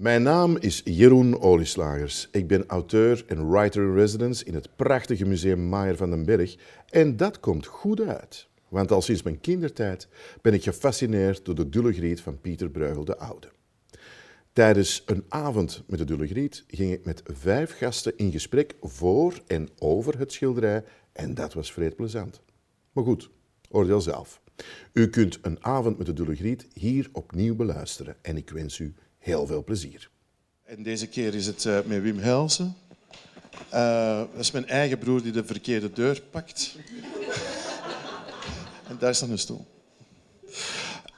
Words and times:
Mijn 0.00 0.22
naam 0.22 0.56
is 0.56 0.80
Jeroen 0.84 1.40
Olieslagers. 1.40 2.28
Ik 2.32 2.46
ben 2.46 2.66
auteur 2.66 3.24
en 3.26 3.50
writer-in-residence 3.50 4.44
in 4.44 4.54
het 4.54 4.76
prachtige 4.76 5.24
museum 5.24 5.68
Maier 5.68 5.96
van 5.96 6.10
den 6.10 6.24
Berg. 6.24 6.56
En 6.88 7.16
dat 7.16 7.40
komt 7.40 7.66
goed 7.66 8.00
uit. 8.00 8.48
Want 8.68 8.90
al 8.90 9.02
sinds 9.02 9.22
mijn 9.22 9.40
kindertijd 9.40 10.08
ben 10.42 10.54
ik 10.54 10.62
gefascineerd 10.62 11.44
door 11.44 11.54
de 11.54 11.68
Dulle 11.68 11.92
Griet 11.92 12.20
van 12.20 12.40
Pieter 12.40 12.70
Bruegel 12.70 13.04
de 13.04 13.18
Oude. 13.18 13.48
Tijdens 14.52 15.02
een 15.06 15.24
avond 15.28 15.82
met 15.86 15.98
de 15.98 16.04
Dulle 16.04 16.26
Griet 16.26 16.64
ging 16.66 16.92
ik 16.92 17.04
met 17.04 17.22
vijf 17.24 17.76
gasten 17.76 18.16
in 18.16 18.30
gesprek 18.30 18.74
voor 18.80 19.40
en 19.46 19.68
over 19.78 20.18
het 20.18 20.32
schilderij 20.32 20.84
en 21.12 21.34
dat 21.34 21.52
was 21.52 21.72
vreed 21.72 21.96
plezant. 21.96 22.40
Maar 22.92 23.04
goed, 23.04 23.30
oordeel 23.70 24.00
zelf. 24.00 24.40
U 24.92 25.08
kunt 25.08 25.38
een 25.42 25.64
avond 25.64 25.98
met 25.98 26.06
de 26.06 26.12
Dulle 26.12 26.34
Griet 26.34 26.66
hier 26.72 27.08
opnieuw 27.12 27.54
beluisteren 27.54 28.16
en 28.22 28.36
ik 28.36 28.50
wens 28.50 28.78
u 28.78 28.94
heel 29.20 29.46
veel 29.46 29.64
plezier. 29.64 30.10
En 30.64 30.82
deze 30.82 31.06
keer 31.06 31.34
is 31.34 31.46
het 31.46 31.64
uh, 31.64 31.78
met 31.84 32.02
Wim 32.02 32.18
Helsen. 32.18 32.76
Uh, 33.74 34.18
dat 34.18 34.40
is 34.40 34.50
mijn 34.50 34.68
eigen 34.68 34.98
broer 34.98 35.22
die 35.22 35.32
de 35.32 35.44
verkeerde 35.44 35.92
deur 35.92 36.20
pakt. 36.30 36.76
en 38.88 38.96
daar 38.98 39.14
staat 39.14 39.28
een 39.28 39.38
stoel. 39.38 39.66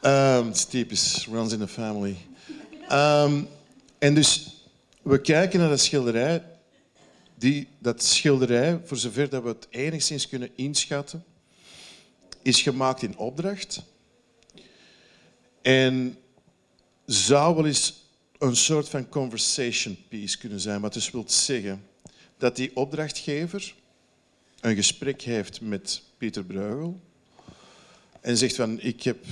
Um, 0.02 0.46
het 0.46 0.56
is 0.56 0.64
typisch, 0.64 1.26
runs 1.30 1.52
in 1.52 1.58
the 1.58 1.68
family. 1.68 2.16
Um, 2.90 3.48
en 3.98 4.14
dus, 4.14 4.56
we 5.02 5.20
kijken 5.20 5.58
naar 5.58 5.68
dat 5.68 5.80
schilderij. 5.80 6.42
Die, 7.34 7.68
dat 7.78 8.02
schilderij, 8.02 8.80
voor 8.84 8.96
zover 8.96 9.28
dat 9.28 9.42
we 9.42 9.48
het 9.48 9.66
enigszins 9.70 10.28
kunnen 10.28 10.50
inschatten, 10.54 11.24
is 12.42 12.62
gemaakt 12.62 13.02
in 13.02 13.16
opdracht. 13.16 13.82
En 15.62 16.16
zou 17.12 17.54
wel 17.54 17.66
eens 17.66 18.06
een 18.38 18.56
soort 18.56 18.88
van 18.88 19.08
conversation 19.08 19.96
piece 20.08 20.38
kunnen 20.38 20.60
zijn. 20.60 20.80
Wat 20.80 20.92
dus 20.92 21.10
wil 21.10 21.24
zeggen 21.26 21.84
dat 22.38 22.56
die 22.56 22.76
opdrachtgever 22.76 23.74
een 24.60 24.74
gesprek 24.74 25.22
heeft 25.22 25.60
met 25.60 26.02
Pieter 26.18 26.44
Bruegel 26.44 27.00
en 28.20 28.36
zegt 28.36 28.54
van 28.54 28.80
ik 28.80 29.02
heb 29.02 29.24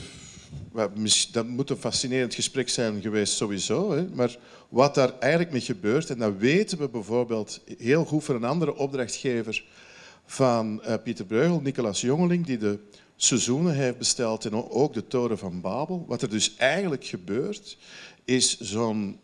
dat 1.32 1.46
moet 1.46 1.70
een 1.70 1.76
fascinerend 1.76 2.34
gesprek 2.34 2.68
zijn 2.68 3.00
geweest 3.00 3.32
sowieso, 3.32 3.92
hè? 3.92 4.06
maar 4.14 4.38
wat 4.68 4.94
daar 4.94 5.18
eigenlijk 5.18 5.52
mee 5.52 5.60
gebeurt, 5.60 6.10
en 6.10 6.18
dat 6.18 6.36
weten 6.38 6.78
we 6.78 6.88
bijvoorbeeld 6.88 7.60
heel 7.78 8.04
goed 8.04 8.24
van 8.24 8.34
een 8.34 8.44
andere 8.44 8.76
opdrachtgever 8.76 9.64
van 10.26 10.82
uh, 10.86 10.94
Pieter 11.04 11.24
Bruegel, 11.24 11.60
Nicolas 11.60 12.00
Jongeling, 12.00 12.46
die 12.46 12.58
de 12.58 12.78
seizoenen 13.22 13.74
heeft 13.74 13.98
besteld 13.98 14.44
en 14.44 14.70
ook 14.70 14.92
de 14.92 15.06
toren 15.06 15.38
van 15.38 15.60
Babel. 15.60 16.04
Wat 16.08 16.22
er 16.22 16.30
dus 16.30 16.56
eigenlijk 16.56 17.04
gebeurt, 17.04 17.78
is 18.24 18.60
zo'n 18.60 19.20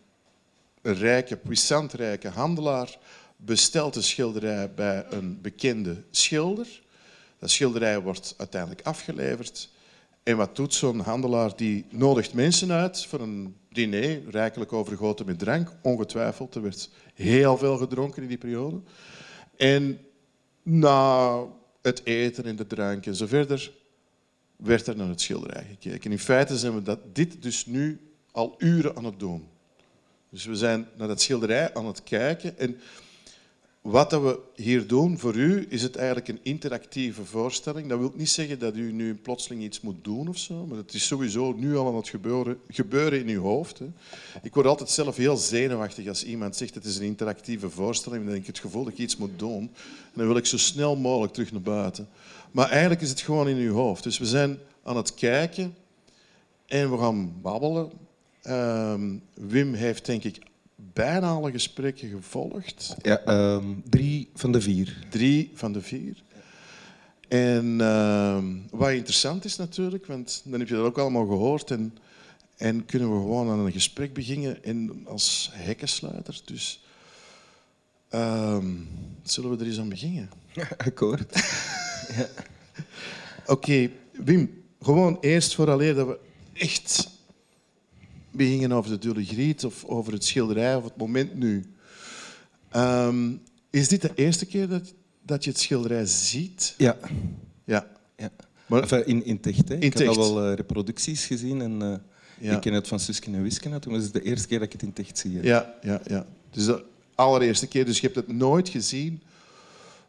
rijke, 0.82 1.36
puissant 1.36 1.92
rijke 1.92 2.28
handelaar 2.28 2.98
bestelt 3.36 3.96
een 3.96 4.02
schilderij 4.02 4.74
bij 4.74 5.06
een 5.10 5.40
bekende 5.40 6.02
schilder. 6.10 6.82
Dat 7.38 7.50
schilderij 7.50 8.00
wordt 8.00 8.34
uiteindelijk 8.36 8.86
afgeleverd. 8.86 9.68
En 10.22 10.36
wat 10.36 10.56
doet 10.56 10.74
zo'n 10.74 11.00
handelaar? 11.00 11.56
Die 11.56 11.84
nodigt 11.90 12.34
mensen 12.34 12.72
uit 12.72 13.06
voor 13.06 13.20
een 13.20 13.56
diner, 13.68 14.30
rijkelijk 14.30 14.72
overgoten 14.72 15.26
met 15.26 15.38
drank, 15.38 15.72
ongetwijfeld. 15.82 16.54
Er 16.54 16.62
werd 16.62 16.90
heel 17.14 17.58
veel 17.58 17.76
gedronken 17.76 18.22
in 18.22 18.28
die 18.28 18.38
periode. 18.38 18.80
En 19.56 20.00
na 20.62 21.42
het 21.82 22.04
eten 22.04 22.44
en 22.44 22.56
de 22.56 22.66
drank 22.66 23.06
en 23.06 23.14
zo 23.14 23.26
verder 23.26 23.72
werd 24.66 24.86
er 24.86 24.96
naar 24.96 25.08
het 25.08 25.20
schilderij 25.20 25.66
gekeken. 25.68 26.10
In 26.10 26.18
feite 26.18 26.58
zijn 26.58 26.74
we 26.74 26.82
dat, 26.82 26.98
dit 27.12 27.42
dus 27.42 27.66
nu 27.66 28.00
al 28.30 28.54
uren 28.58 28.96
aan 28.96 29.04
het 29.04 29.18
doen. 29.18 29.48
Dus 30.28 30.44
we 30.44 30.56
zijn 30.56 30.88
naar 30.96 31.08
dat 31.08 31.20
schilderij 31.20 31.74
aan 31.74 31.86
het 31.86 32.02
kijken. 32.02 32.58
En 32.58 32.80
wat 33.80 34.12
we 34.12 34.38
hier 34.54 34.86
doen 34.86 35.18
voor 35.18 35.34
u, 35.34 35.66
is 35.68 35.82
het 35.82 35.96
eigenlijk 35.96 36.28
een 36.28 36.38
interactieve 36.42 37.24
voorstelling. 37.24 37.88
Dat 37.88 37.98
wil 37.98 38.12
niet 38.16 38.28
zeggen 38.28 38.58
dat 38.58 38.76
u 38.76 38.92
nu 38.92 39.14
plotseling 39.14 39.62
iets 39.62 39.80
moet 39.80 40.04
doen 40.04 40.28
of 40.28 40.38
zo, 40.38 40.66
maar 40.66 40.76
het 40.76 40.94
is 40.94 41.06
sowieso 41.06 41.52
nu 41.52 41.76
al 41.76 41.86
aan 41.86 41.96
het 41.96 42.08
gebeuren, 42.08 42.58
gebeuren 42.68 43.20
in 43.20 43.28
uw 43.28 43.42
hoofd. 43.42 43.78
Hè. 43.78 43.86
Ik 44.42 44.54
word 44.54 44.66
altijd 44.66 44.90
zelf 44.90 45.16
heel 45.16 45.36
zenuwachtig 45.36 46.08
als 46.08 46.24
iemand 46.24 46.56
zegt 46.56 46.74
het 46.74 46.84
is 46.84 46.96
een 46.96 47.04
interactieve 47.04 47.70
voorstelling. 47.70 48.22
Dan 48.22 48.32
heb 48.32 48.40
ik 48.40 48.46
het 48.46 48.58
gevoel 48.58 48.84
dat 48.84 48.92
ik 48.92 48.98
iets 48.98 49.16
moet 49.16 49.38
doen. 49.38 49.62
En 49.62 50.14
dan 50.14 50.26
wil 50.26 50.36
ik 50.36 50.46
zo 50.46 50.58
snel 50.58 50.96
mogelijk 50.96 51.32
terug 51.32 51.52
naar 51.52 51.60
buiten. 51.60 52.08
Maar 52.56 52.70
eigenlijk 52.70 53.00
is 53.00 53.10
het 53.10 53.20
gewoon 53.20 53.48
in 53.48 53.56
uw 53.56 53.72
hoofd. 53.72 54.02
Dus 54.02 54.18
we 54.18 54.26
zijn 54.26 54.58
aan 54.82 54.96
het 54.96 55.14
kijken 55.14 55.74
en 56.66 56.90
we 56.90 56.98
gaan 56.98 57.40
babbelen. 57.40 57.90
Um, 58.48 59.22
Wim 59.34 59.74
heeft 59.74 60.06
denk 60.06 60.24
ik 60.24 60.38
bijna 60.76 61.28
alle 61.28 61.50
gesprekken 61.50 62.08
gevolgd. 62.08 62.96
Ja, 63.02 63.52
um, 63.54 63.82
drie 63.88 64.30
van 64.34 64.52
de 64.52 64.60
vier. 64.60 65.06
Drie 65.10 65.50
van 65.54 65.72
de 65.72 65.82
vier. 65.82 66.22
En 67.28 67.78
uh, 67.80 68.44
wat 68.70 68.90
interessant 68.90 69.44
is 69.44 69.56
natuurlijk, 69.56 70.06
want 70.06 70.42
dan 70.44 70.58
heb 70.58 70.68
je 70.68 70.74
dat 70.74 70.84
ook 70.84 70.98
allemaal 70.98 71.26
gehoord 71.26 71.70
en, 71.70 71.98
en 72.56 72.84
kunnen 72.84 73.12
we 73.12 73.16
gewoon 73.16 73.50
aan 73.50 73.58
een 73.58 73.72
gesprek 73.72 74.12
beginnen 74.12 74.64
en 74.64 75.06
als 75.06 75.50
hekkensluiter. 75.52 76.40
Dus 76.44 76.84
zullen 79.22 79.50
we 79.50 79.56
er 79.58 79.66
eens 79.66 79.78
aan 79.78 79.88
beginnen? 79.88 80.30
Akkoord. 80.86 81.42
Ja. 82.16 82.28
Oké, 83.46 83.52
okay, 83.52 83.92
Wim, 84.12 84.62
gewoon 84.80 85.18
eerst 85.20 85.54
vooraleer 85.54 85.94
dat 85.94 86.06
we 86.06 86.18
echt 86.52 87.08
beginnen 88.30 88.72
over 88.72 88.90
de 88.90 88.98
Dulle 88.98 89.24
Griet 89.24 89.64
of 89.64 89.84
over 89.84 90.12
het 90.12 90.24
schilderij 90.24 90.76
of 90.76 90.84
het 90.84 90.96
moment 90.96 91.34
nu. 91.34 91.64
Um, 92.76 93.42
is 93.70 93.88
dit 93.88 94.02
de 94.02 94.10
eerste 94.14 94.46
keer 94.46 94.68
dat, 94.68 94.94
dat 95.22 95.44
je 95.44 95.50
het 95.50 95.60
schilderij 95.60 96.06
ziet? 96.06 96.74
Ja. 96.78 96.96
Ja. 97.64 97.86
ja. 98.16 98.30
Maar, 98.66 98.82
enfin, 98.82 99.06
in, 99.06 99.24
in 99.24 99.40
Techt. 99.40 99.68
Hè. 99.68 99.74
In 99.74 99.80
ik 99.80 99.98
heb 99.98 100.08
al 100.08 100.34
wel 100.34 100.50
uh, 100.50 100.54
reproducties 100.54 101.26
gezien 101.26 101.60
en 101.60 101.82
uh, 101.82 101.94
ja. 102.40 102.54
ik 102.54 102.60
ken 102.60 102.72
het 102.72 102.88
van 102.88 103.00
Susken 103.00 103.34
en 103.34 103.42
Wisken. 103.42 103.70
Maar 103.70 103.80
het 103.80 104.02
is 104.02 104.12
de 104.12 104.22
eerste 104.22 104.48
keer 104.48 104.58
dat 104.58 104.66
ik 104.66 104.72
het 104.72 104.82
in 104.82 104.92
Techt 104.92 105.18
zie. 105.18 105.36
Hè. 105.36 105.42
Ja, 105.42 105.74
ja, 105.82 106.00
ja. 106.06 106.26
Dus 106.50 106.64
de 106.64 106.84
allereerste 107.14 107.66
keer. 107.66 107.84
Dus 107.84 108.00
je 108.00 108.06
hebt 108.06 108.16
het 108.26 108.36
nooit 108.36 108.68
gezien 108.68 109.22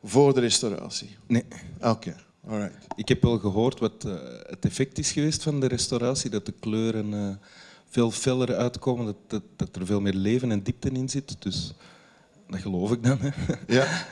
voor 0.08 0.34
de 0.34 0.40
restauratie? 0.40 1.18
Nee. 1.28 1.44
Oké. 1.78 1.88
Okay. 1.88 2.16
Alright. 2.48 2.86
Ik 2.96 3.08
heb 3.08 3.22
wel 3.22 3.40
gehoord 3.40 3.80
wat 3.80 4.04
uh, 4.06 4.14
het 4.48 4.66
effect 4.66 4.98
is 4.98 5.12
geweest 5.12 5.44
van 5.44 5.60
de 5.60 5.68
restauratie, 5.68 6.30
dat 6.30 6.46
de 6.46 6.54
kleuren 6.60 7.40
veel 7.90 8.12
feller 8.12 8.56
uitkomen, 8.56 9.06
dat, 9.06 9.16
dat, 9.28 9.42
dat, 9.56 9.76
er 9.76 9.86
veel 9.86 10.02
meer 10.02 10.14
leven 10.14 10.52
en 10.52 10.64
diepte 10.64 10.90
in 10.90 11.10
zit. 11.10 11.36
Dus 11.40 11.74
dat 12.50 12.60
geloof 12.60 12.92
ik 12.92 13.04
dan. 13.04 13.18
Hè. 13.22 13.30
Ja. 13.76 14.06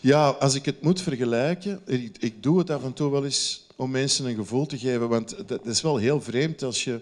ja, 0.00 0.28
als 0.28 0.54
ik 0.54 0.64
het 0.64 0.82
moet 0.82 1.00
vergelijken, 1.00 1.80
ik, 1.84 2.16
ik 2.18 2.42
doe 2.42 2.58
het 2.58 2.70
af 2.70 2.84
en 2.84 2.92
toe 2.92 3.10
wel 3.10 3.24
eens 3.24 3.66
om 3.76 3.90
mensen 3.90 4.26
een 4.26 4.34
gevoel 4.34 4.66
te 4.66 4.78
geven, 4.78 5.08
want 5.08 5.48
dat 5.48 5.66
is 5.66 5.80
wel 5.80 5.96
heel 5.96 6.20
vreemd 6.20 6.62
als 6.62 6.84
je... 6.84 7.00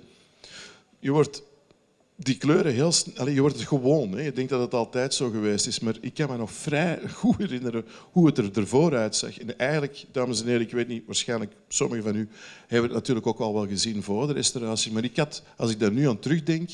Je 0.99 1.11
wordt 1.11 1.43
die 2.23 2.37
kleuren 2.37 2.73
heel 2.73 2.93
snel... 2.93 3.29
Je 3.29 3.41
wordt 3.41 3.59
het 3.59 3.69
gewoon. 3.69 4.13
Hè. 4.13 4.23
Je 4.23 4.33
denkt 4.33 4.51
dat 4.51 4.61
het 4.61 4.75
altijd 4.75 5.15
zo 5.15 5.31
geweest 5.31 5.67
is. 5.67 5.81
Maar 5.81 5.95
ik 6.01 6.15
kan 6.15 6.31
me 6.31 6.37
nog 6.37 6.53
vrij 6.53 6.99
goed 7.09 7.37
herinneren 7.37 7.85
hoe 8.13 8.27
het 8.27 8.39
er 8.39 8.51
ervoor 8.55 8.97
uitzag. 8.97 9.39
En 9.39 9.59
eigenlijk, 9.59 10.05
dames 10.13 10.41
en 10.41 10.47
heren, 10.47 10.61
ik 10.61 10.71
weet 10.71 10.89
niet, 10.89 11.03
waarschijnlijk 11.07 11.53
sommigen 11.69 12.05
van 12.05 12.17
u 12.17 12.29
hebben 12.67 12.89
het 12.89 12.99
natuurlijk 12.99 13.27
ook 13.27 13.39
al 13.39 13.55
wel 13.55 13.67
gezien 13.67 14.03
voor 14.03 14.27
de 14.27 14.33
restauratie. 14.33 14.93
Maar 14.93 15.05
ik 15.05 15.17
had, 15.17 15.43
als 15.57 15.71
ik 15.71 15.81
daar 15.81 15.93
nu 15.93 16.09
aan 16.09 16.19
terugdenk, 16.19 16.71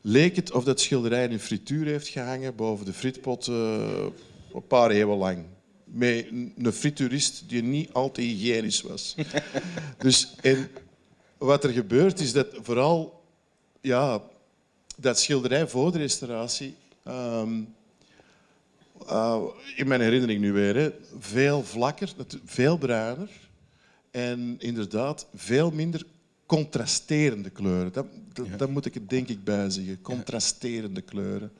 leek 0.00 0.36
het 0.36 0.52
of 0.52 0.64
dat 0.64 0.80
schilderij 0.80 1.24
in 1.24 1.32
een 1.32 1.40
frituur 1.40 1.86
heeft 1.86 2.08
gehangen 2.08 2.56
boven 2.56 2.86
de 2.86 2.92
frietpot 2.92 3.46
uh, 3.46 3.54
een 4.54 4.66
paar 4.66 4.90
eeuwen 4.90 5.18
lang. 5.18 5.38
Met 5.84 6.26
een 6.58 6.72
frituurist 6.72 7.44
die 7.46 7.62
niet 7.62 7.92
al 7.92 8.10
te 8.10 8.20
hygiënisch 8.20 8.82
was. 8.82 9.14
dus, 9.98 10.34
en 10.40 10.68
wat 11.38 11.64
er 11.64 11.70
gebeurt 11.70 12.20
is 12.20 12.32
dat 12.32 12.46
vooral 12.62 13.22
ja, 13.80 14.22
dat 14.96 15.20
schilderij 15.20 15.68
voor 15.68 15.92
de 15.92 15.98
restauratie, 15.98 16.74
um, 17.08 17.74
uh, 19.10 19.42
in 19.76 19.88
mijn 19.88 20.00
herinnering 20.00 20.40
nu 20.40 20.52
weer, 20.52 20.76
hè, 20.76 20.90
veel 21.18 21.62
vlakker, 21.62 22.12
veel 22.44 22.78
bruiner 22.78 23.28
en 24.10 24.56
inderdaad 24.58 25.26
veel 25.34 25.70
minder 25.70 26.06
contrasterende 26.46 27.50
kleuren. 27.50 27.92
Dat, 27.92 28.06
dat, 28.32 28.46
ja. 28.46 28.56
dat 28.56 28.70
moet 28.70 28.86
ik 28.86 28.94
er 28.94 29.08
denk 29.08 29.28
ik 29.28 29.44
bij 29.44 29.70
zeggen. 29.70 30.00
Contrasterende 30.02 31.00
kleuren. 31.00 31.52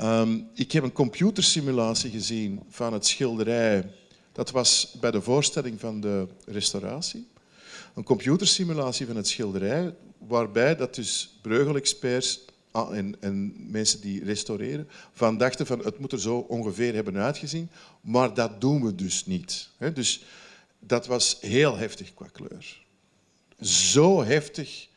Um, 0.00 0.48
ik 0.54 0.72
heb 0.72 0.82
een 0.82 0.92
computersimulatie 0.92 2.10
gezien 2.10 2.62
van 2.68 2.92
het 2.92 3.06
schilderij. 3.06 3.90
Dat 4.32 4.50
was 4.50 4.96
bij 5.00 5.10
de 5.10 5.20
voorstelling 5.20 5.80
van 5.80 6.00
de 6.00 6.26
restauratie. 6.46 7.26
Een 7.94 8.04
computersimulatie 8.04 9.06
van 9.06 9.16
het 9.16 9.28
schilderij, 9.28 9.94
waarbij 10.18 10.76
dat 10.76 10.94
dus 10.94 11.38
Breugel-experts 11.42 12.44
en, 12.84 13.16
en, 13.20 13.54
mensen 13.70 14.00
die 14.00 14.24
restaureren, 14.24 14.88
van 15.12 15.38
dachten 15.38 15.66
van 15.66 15.78
het 15.78 15.98
moet 15.98 16.12
er 16.12 16.20
zo 16.20 16.38
ongeveer 16.38 16.94
hebben 16.94 17.16
uitgezien, 17.16 17.70
maar 18.00 18.34
dat 18.34 18.60
doen 18.60 18.84
we 18.84 18.94
dus 18.94 19.26
niet. 19.26 19.68
Dus 19.94 20.24
dat 20.78 21.06
was 21.06 21.38
heel 21.40 21.76
heftig 21.76 22.14
qua 22.14 22.26
kleur. 22.32 22.84
Zo 23.60 24.22
heftig 24.22 24.88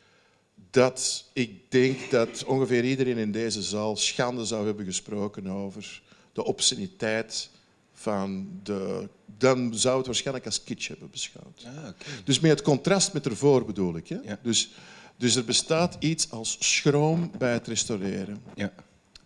dat 0.70 1.24
ik 1.32 1.70
denk 1.70 2.10
dat 2.10 2.44
ongeveer 2.44 2.84
iedereen 2.84 3.16
in 3.16 3.32
deze 3.32 3.62
zaal 3.62 3.96
schande 3.96 4.44
zou 4.44 4.66
hebben 4.66 4.84
gesproken 4.84 5.46
over 5.46 6.02
de 6.32 6.44
obsceniteit 6.44 7.50
van 7.92 8.48
de... 8.62 9.08
Dan 9.38 9.74
zou 9.74 9.96
het 9.96 10.06
waarschijnlijk 10.06 10.46
als 10.46 10.64
kitsch 10.64 10.88
hebben 10.88 11.10
beschouwd. 11.10 11.64
Ah. 11.64 11.88
Dus 12.24 12.40
met 12.40 12.50
het 12.50 12.62
contrast 12.62 13.12
met 13.12 13.26
ervoor 13.26 13.64
bedoel 13.64 13.96
ik. 13.96 14.08
Hè? 14.08 14.18
Ja. 14.22 14.38
Dus, 14.42 14.70
dus 15.20 15.36
er 15.36 15.44
bestaat 15.44 15.96
iets 15.98 16.30
als 16.30 16.56
schroom 16.60 17.30
bij 17.38 17.52
het 17.52 17.66
restaureren. 17.66 18.38
Ja. 18.54 18.72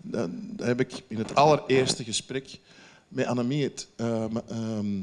Dan 0.02 0.50
heb 0.62 0.80
ik 0.80 1.02
in 1.08 1.18
het 1.18 1.34
allereerste 1.34 2.04
gesprek 2.04 2.58
met 3.08 3.26
Annemie, 3.26 3.62
het, 3.62 3.86
eh, 3.96 4.26
ma- 4.28 4.42
ehm, 4.48 5.00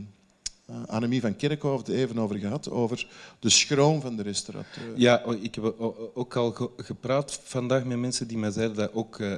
eh, 0.65 0.75
Annemie 0.88 1.21
van 1.21 1.35
Kerkhoven 1.35 1.85
het 1.85 1.95
even 1.95 2.17
over 2.19 2.38
gehad, 2.38 2.69
over 2.69 3.07
de 3.39 3.49
schroom 3.49 4.01
van 4.01 4.15
de 4.15 4.23
restaurateur. 4.23 4.93
Ja, 4.97 5.23
ik 5.41 5.55
heb 5.55 5.63
ook 6.13 6.35
al 6.35 6.51
ge- 6.51 6.69
gepraat 6.77 7.39
vandaag 7.43 7.83
met 7.83 7.97
mensen 7.97 8.27
die 8.27 8.38
mij 8.38 8.51
zeiden 8.51 8.75
dat 8.77 8.93
ook 8.93 9.19
eh, 9.19 9.33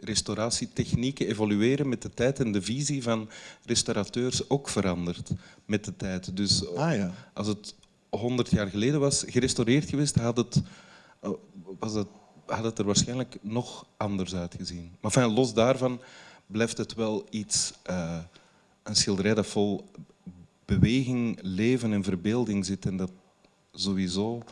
restauratietechnieken 0.00 1.26
evolueren 1.28 1.88
met 1.88 2.02
de 2.02 2.10
tijd 2.14 2.40
en 2.40 2.52
de 2.52 2.62
visie 2.62 3.02
van 3.02 3.28
restaurateurs 3.64 4.48
ook 4.50 4.68
verandert 4.68 5.30
met 5.64 5.84
de 5.84 5.96
tijd. 5.96 6.36
Dus 6.36 6.66
Ah 6.74 6.94
ja. 6.96 7.14
als 7.32 7.46
het 7.46 7.74
100 8.18 8.50
jaar 8.50 8.66
geleden 8.66 9.00
was 9.00 9.24
gerestaureerd 9.26 9.88
geweest, 9.88 10.14
had 10.14 10.36
het, 10.36 10.62
eh, 11.20 11.30
was 11.78 11.92
het, 11.94 12.06
had 12.46 12.64
het 12.64 12.78
er 12.78 12.84
waarschijnlijk 12.84 13.36
nog 13.40 13.86
anders 13.96 14.34
uitgezien. 14.34 14.96
Maar 15.00 15.16
enfin, 15.16 15.32
los 15.34 15.54
daarvan 15.54 16.00
blijft 16.46 16.78
het 16.78 16.94
wel 16.94 17.26
iets, 17.30 17.72
eh, 17.82 18.18
een 18.82 18.96
schilderij 18.96 19.34
dat 19.34 19.46
vol 19.46 19.84
beweging, 20.64 21.38
leven 21.42 21.92
en 21.92 22.02
verbeelding 22.04 22.66
zit 22.66 22.86
en 22.86 22.96
dat 22.96 23.10
sowieso 23.72 24.42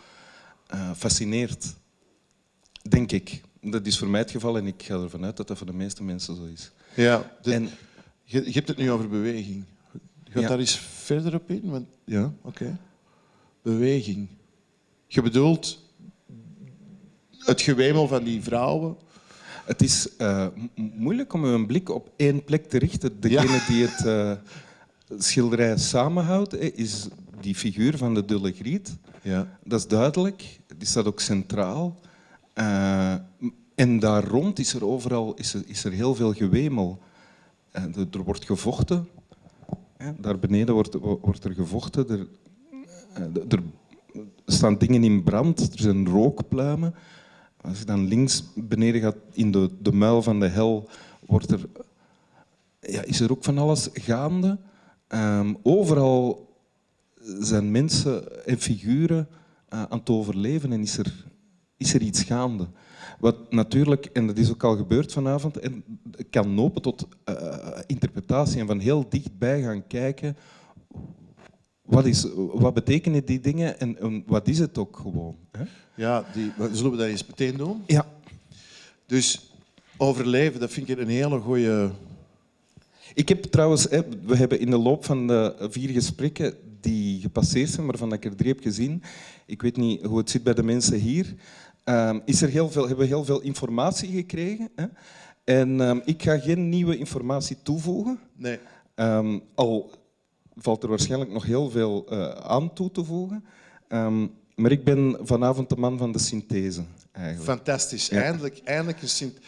eh, 0.66 0.90
fascineert, 0.96 1.74
denk 2.88 3.12
ik. 3.12 3.42
Dat 3.60 3.86
is 3.86 3.98
voor 3.98 4.08
mij 4.08 4.20
het 4.20 4.30
geval 4.30 4.56
en 4.56 4.66
ik 4.66 4.82
ga 4.82 4.94
ervan 4.94 5.24
uit 5.24 5.36
dat 5.36 5.48
dat 5.48 5.56
voor 5.58 5.66
de 5.66 5.72
meeste 5.72 6.02
mensen 6.02 6.36
zo 6.36 6.44
is. 6.44 6.70
ja 6.94 7.36
En 7.42 7.68
je, 8.24 8.44
je 8.44 8.52
hebt 8.52 8.68
het 8.68 8.76
nu 8.76 8.90
over 8.90 9.08
beweging. 9.08 9.64
Gaat 10.24 10.42
Ja. 10.42 10.48
daar 10.48 10.58
eens 10.58 10.76
verder 10.78 11.34
op 11.34 11.50
in? 11.50 11.70
Want, 11.70 11.86
ja, 12.04 12.32
oké. 12.42 12.78
Beweging. 13.62 14.28
Je 15.06 15.22
bedoelt 15.22 15.78
het 17.38 17.60
gewemel 17.60 18.08
van 18.08 18.24
die 18.24 18.42
vrouwen? 18.42 18.96
Het 19.64 19.82
is 19.82 20.16
eh, 20.16 20.46
moeilijk 20.74 21.32
om 21.32 21.44
een 21.44 21.66
blik 21.66 21.88
op 21.88 22.10
één 22.16 22.44
plek 22.44 22.68
te 22.68 22.78
richten. 22.78 23.20
Degene 23.20 23.60
die 23.68 23.86
het 23.86 24.06
eh, 24.06 24.32
schilderij 25.18 25.76
samenhoudt, 25.78 26.54
eh, 26.56 26.70
is 26.74 27.08
die 27.40 27.54
figuur 27.54 27.96
van 27.96 28.14
de 28.14 28.24
Dulle 28.24 28.52
Griet. 28.52 28.96
Ja. 29.22 29.58
Dat 29.64 29.78
is 29.78 29.86
duidelijk. 29.86 30.60
Die 30.76 30.88
staat 30.88 31.06
ook 31.06 31.20
centraal. 31.20 32.00
En 33.74 33.98
daar 33.98 34.24
rond 34.24 34.58
is 34.58 34.74
er 34.74 34.84
overal 34.84 35.34
is 35.34 35.54
er, 35.54 35.62
is 35.66 35.84
er 35.84 35.92
heel 35.92 36.14
veel 36.14 36.32
gewemel. 36.32 36.98
Er, 37.72 38.22
wordt 38.24 38.44
gevochten. 38.44 39.08
Daar 40.18 40.38
beneden 40.38 40.74
wordt, 40.74 40.94
wordt 41.00 41.44
er 41.44 41.54
gevochten. 41.54 42.08
Er, 42.08 42.26
er 43.48 43.62
staan 44.46 44.78
dingen 44.78 45.04
in 45.04 45.22
brand. 45.22 45.60
Er 45.60 45.80
zijn 45.80 46.08
rookpluimen. 46.08 46.94
Als 47.60 47.78
je 47.78 47.84
dan 47.84 48.06
links 48.06 48.44
beneden 48.54 49.00
gaat 49.00 49.16
in 49.32 49.50
de, 49.50 49.70
de 49.80 49.92
muil 49.92 50.22
van 50.22 50.40
de 50.40 50.48
hel, 50.48 50.88
wordt 51.26 51.50
er, 51.50 51.68
ja, 52.80 53.02
is 53.02 53.20
er 53.20 53.30
ook 53.30 53.44
van 53.44 53.58
alles 53.58 53.88
gaande. 53.92 54.58
Ehm, 55.06 55.54
overal 55.62 56.48
zijn 57.38 57.70
mensen 57.70 58.46
en 58.46 58.58
figuren 58.58 59.28
eh, 59.68 59.82
aan 59.82 59.98
het 59.98 60.10
overleven 60.10 60.72
en 60.72 60.80
is 60.80 60.98
er, 60.98 61.24
is 61.76 61.94
er 61.94 62.02
iets 62.02 62.22
gaande. 62.22 62.68
Wat 63.18 63.52
natuurlijk, 63.52 64.06
en 64.06 64.26
dat 64.26 64.38
is 64.38 64.50
ook 64.50 64.64
al 64.64 64.76
gebeurd 64.76 65.12
vanavond, 65.12 65.58
en 65.58 65.84
kan 66.30 66.54
lopen 66.54 66.82
tot 66.82 67.06
eh, 67.24 67.78
interpretatie 67.86 68.60
en 68.60 68.66
van 68.66 68.78
heel 68.78 69.08
dichtbij 69.08 69.62
gaan 69.62 69.86
kijken. 69.86 70.36
Wat, 71.90 72.06
is, 72.06 72.26
wat 72.34 72.74
betekenen 72.74 73.24
die 73.24 73.40
dingen 73.40 73.80
en, 73.80 73.98
en 74.00 74.22
wat 74.26 74.48
is 74.48 74.58
het 74.58 74.78
ook 74.78 74.96
gewoon? 74.96 75.36
Hè? 75.52 75.64
Ja, 75.94 76.24
die, 76.32 76.52
zullen 76.72 76.90
we 76.90 76.96
dat 76.96 77.06
eens 77.06 77.26
meteen 77.26 77.56
doen? 77.56 77.82
Ja, 77.86 78.06
Dus 79.06 79.52
overleven, 79.96 80.60
dat 80.60 80.70
vind 80.70 80.88
ik 80.88 80.98
een 80.98 81.08
hele 81.08 81.40
goede. 81.40 81.90
Ik 83.14 83.28
heb 83.28 83.42
trouwens, 83.42 83.86
we 84.24 84.36
hebben 84.36 84.60
in 84.60 84.70
de 84.70 84.78
loop 84.78 85.04
van 85.04 85.26
de 85.26 85.68
vier 85.70 85.88
gesprekken 85.88 86.54
die 86.80 87.20
gepasseerd 87.20 87.70
zijn, 87.70 87.86
waarvan 87.86 88.12
ik 88.12 88.24
er 88.24 88.36
drie 88.36 88.52
heb 88.52 88.62
gezien, 88.62 89.02
ik 89.46 89.62
weet 89.62 89.76
niet 89.76 90.04
hoe 90.04 90.18
het 90.18 90.30
zit 90.30 90.42
bij 90.42 90.54
de 90.54 90.62
mensen 90.62 90.98
hier, 90.98 91.34
ehm, 91.84 92.18
is 92.24 92.42
er 92.42 92.48
heel 92.48 92.70
veel, 92.70 92.86
hebben 92.86 93.04
we 93.04 93.14
heel 93.14 93.24
veel 93.24 93.40
informatie 93.40 94.10
gekregen. 94.12 94.68
Hè? 94.74 94.86
En 95.44 95.80
ehm, 95.80 95.98
ik 96.04 96.22
ga 96.22 96.38
geen 96.38 96.68
nieuwe 96.68 96.98
informatie 96.98 97.56
toevoegen. 97.62 98.18
Nee. 98.36 98.58
Ehm, 98.94 99.38
al 99.54 99.90
valt 100.62 100.82
er 100.82 100.88
waarschijnlijk 100.88 101.30
nog 101.30 101.44
heel 101.44 101.70
veel 101.70 102.06
eh, 102.08 102.28
aan 102.30 102.72
toe 102.72 102.90
te 102.90 103.04
voegen. 103.04 103.44
Ehm, 103.88 104.26
maar 104.54 104.70
ik 104.70 104.84
ben 104.84 105.16
vanavond 105.22 105.68
de 105.68 105.76
man 105.76 105.98
van 105.98 106.12
de 106.12 106.18
synthese, 106.18 106.82
eigenlijk. 107.12 107.44
Fantastisch. 107.44 108.08
Ja. 108.08 108.22
Eindelijk, 108.22 108.60
eindelijk 108.64 109.02
een 109.02 109.08
Sint. 109.08 109.38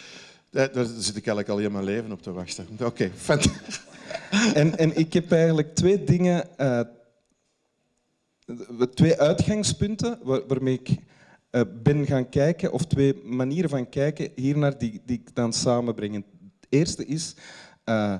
Daar, 0.50 0.72
daar 0.72 0.84
zit 0.86 1.16
ik 1.16 1.26
eigenlijk 1.26 1.48
al 1.48 1.58
heel 1.58 1.70
mijn 1.70 1.84
leven 1.84 2.12
op 2.12 2.22
te 2.22 2.32
wachten. 2.32 2.66
Oké, 2.84 3.10
fantastisch. 3.16 3.80
En, 4.54 4.78
en 4.78 4.96
ik 4.98 5.12
heb 5.12 5.32
eigenlijk 5.32 5.74
twee 5.74 6.04
dingen, 6.04 6.58
eh, 6.58 6.80
twee 8.94 9.20
uitgangspunten 9.20 10.18
waar- 10.22 10.46
waarmee 10.46 10.80
ik 10.82 10.96
eh, 11.50 11.60
ben 11.82 12.06
gaan 12.06 12.28
kijken, 12.28 12.72
of 12.72 12.84
twee 12.86 13.14
manieren 13.24 13.70
van 13.70 13.88
kijken 13.88 14.30
hiernaar 14.34 14.78
die, 14.78 15.02
die 15.04 15.18
ik 15.18 15.34
dan 15.34 15.52
samenbreng. 15.52 16.14
Het 16.14 16.24
eerste 16.68 17.06
is 17.06 17.34
eh, 17.84 18.14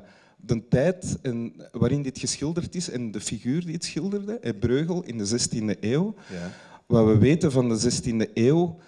de 0.46 0.68
tijd 0.68 1.18
en, 1.22 1.52
waarin 1.72 2.02
dit 2.02 2.18
geschilderd 2.18 2.74
is 2.74 2.90
en 2.90 3.10
de 3.10 3.20
figuur 3.20 3.64
die 3.64 3.74
het 3.74 3.84
schilderde, 3.84 4.38
eh, 4.38 4.52
Breugel 4.58 5.02
in 5.04 5.18
de 5.18 5.26
16e 5.26 5.76
eeuw. 5.80 6.14
Ja. 6.30 6.50
Wat 6.86 7.06
we 7.06 7.18
weten 7.18 7.52
van 7.52 7.68
de 7.68 7.76
16e 7.78 8.30
eeuw 8.34 8.78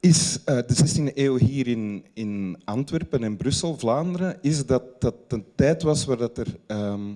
is 0.00 0.44
eh, 0.44 0.56
de 0.56 0.74
16e 0.74 1.14
eeuw 1.14 1.36
hier 1.36 1.66
in, 1.66 2.04
in 2.12 2.60
Antwerpen 2.64 3.24
en 3.24 3.36
Brussel, 3.36 3.78
Vlaanderen, 3.78 4.38
is 4.40 4.66
dat 4.66 5.00
dat 5.00 5.14
een 5.28 5.44
tijd 5.56 5.82
was 5.82 6.04
waar 6.04 6.16
dat 6.16 6.38
er 6.38 6.56
ehm, 6.66 7.14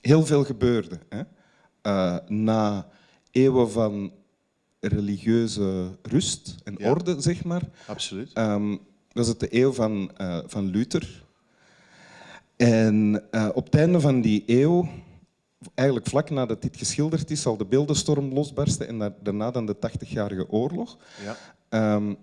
heel 0.00 0.26
veel 0.26 0.44
gebeurde. 0.44 0.98
Hè? 1.08 1.22
Eh, 1.82 2.16
na 2.28 2.88
eeuwen 3.30 3.70
van 3.70 4.12
religieuze 4.80 5.98
rust 6.02 6.54
en 6.64 6.74
Ja. 6.78 6.90
orde, 6.90 7.20
zeg 7.20 7.44
maar, 7.44 7.62
Absoluut. 7.86 8.32
Ehm, 8.32 8.76
was 9.12 9.28
het 9.28 9.40
de 9.40 9.48
eeuw 9.50 9.72
van, 9.72 10.10
eh, 10.16 10.38
van 10.46 10.66
Luther. 10.66 11.24
En 12.56 13.22
eh, 13.30 13.48
op 13.54 13.64
het 13.64 13.74
einde 13.74 14.00
van 14.00 14.20
die 14.20 14.42
eeuw, 14.46 14.88
eigenlijk 15.74 16.08
vlak 16.08 16.30
nadat 16.30 16.62
dit 16.62 16.76
geschilderd 16.76 17.30
is, 17.30 17.42
zal 17.42 17.56
de 17.56 17.64
beeldenstorm 17.64 18.32
losbarsten 18.32 18.88
en 18.88 18.98
da- 18.98 19.16
daarna 19.22 19.50
dan 19.50 19.66
de 19.66 19.76
80-jarige 19.76 20.50
oorlog. 20.50 20.96
Ja. 21.24 21.36
Ehm, 21.68 22.14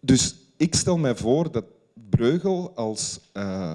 dus 0.00 0.36
ik 0.56 0.74
stel 0.74 0.98
mij 0.98 1.16
voor 1.16 1.52
dat 1.52 1.64
Breugel 2.10 2.72
als 2.74 3.20
eh, 3.32 3.72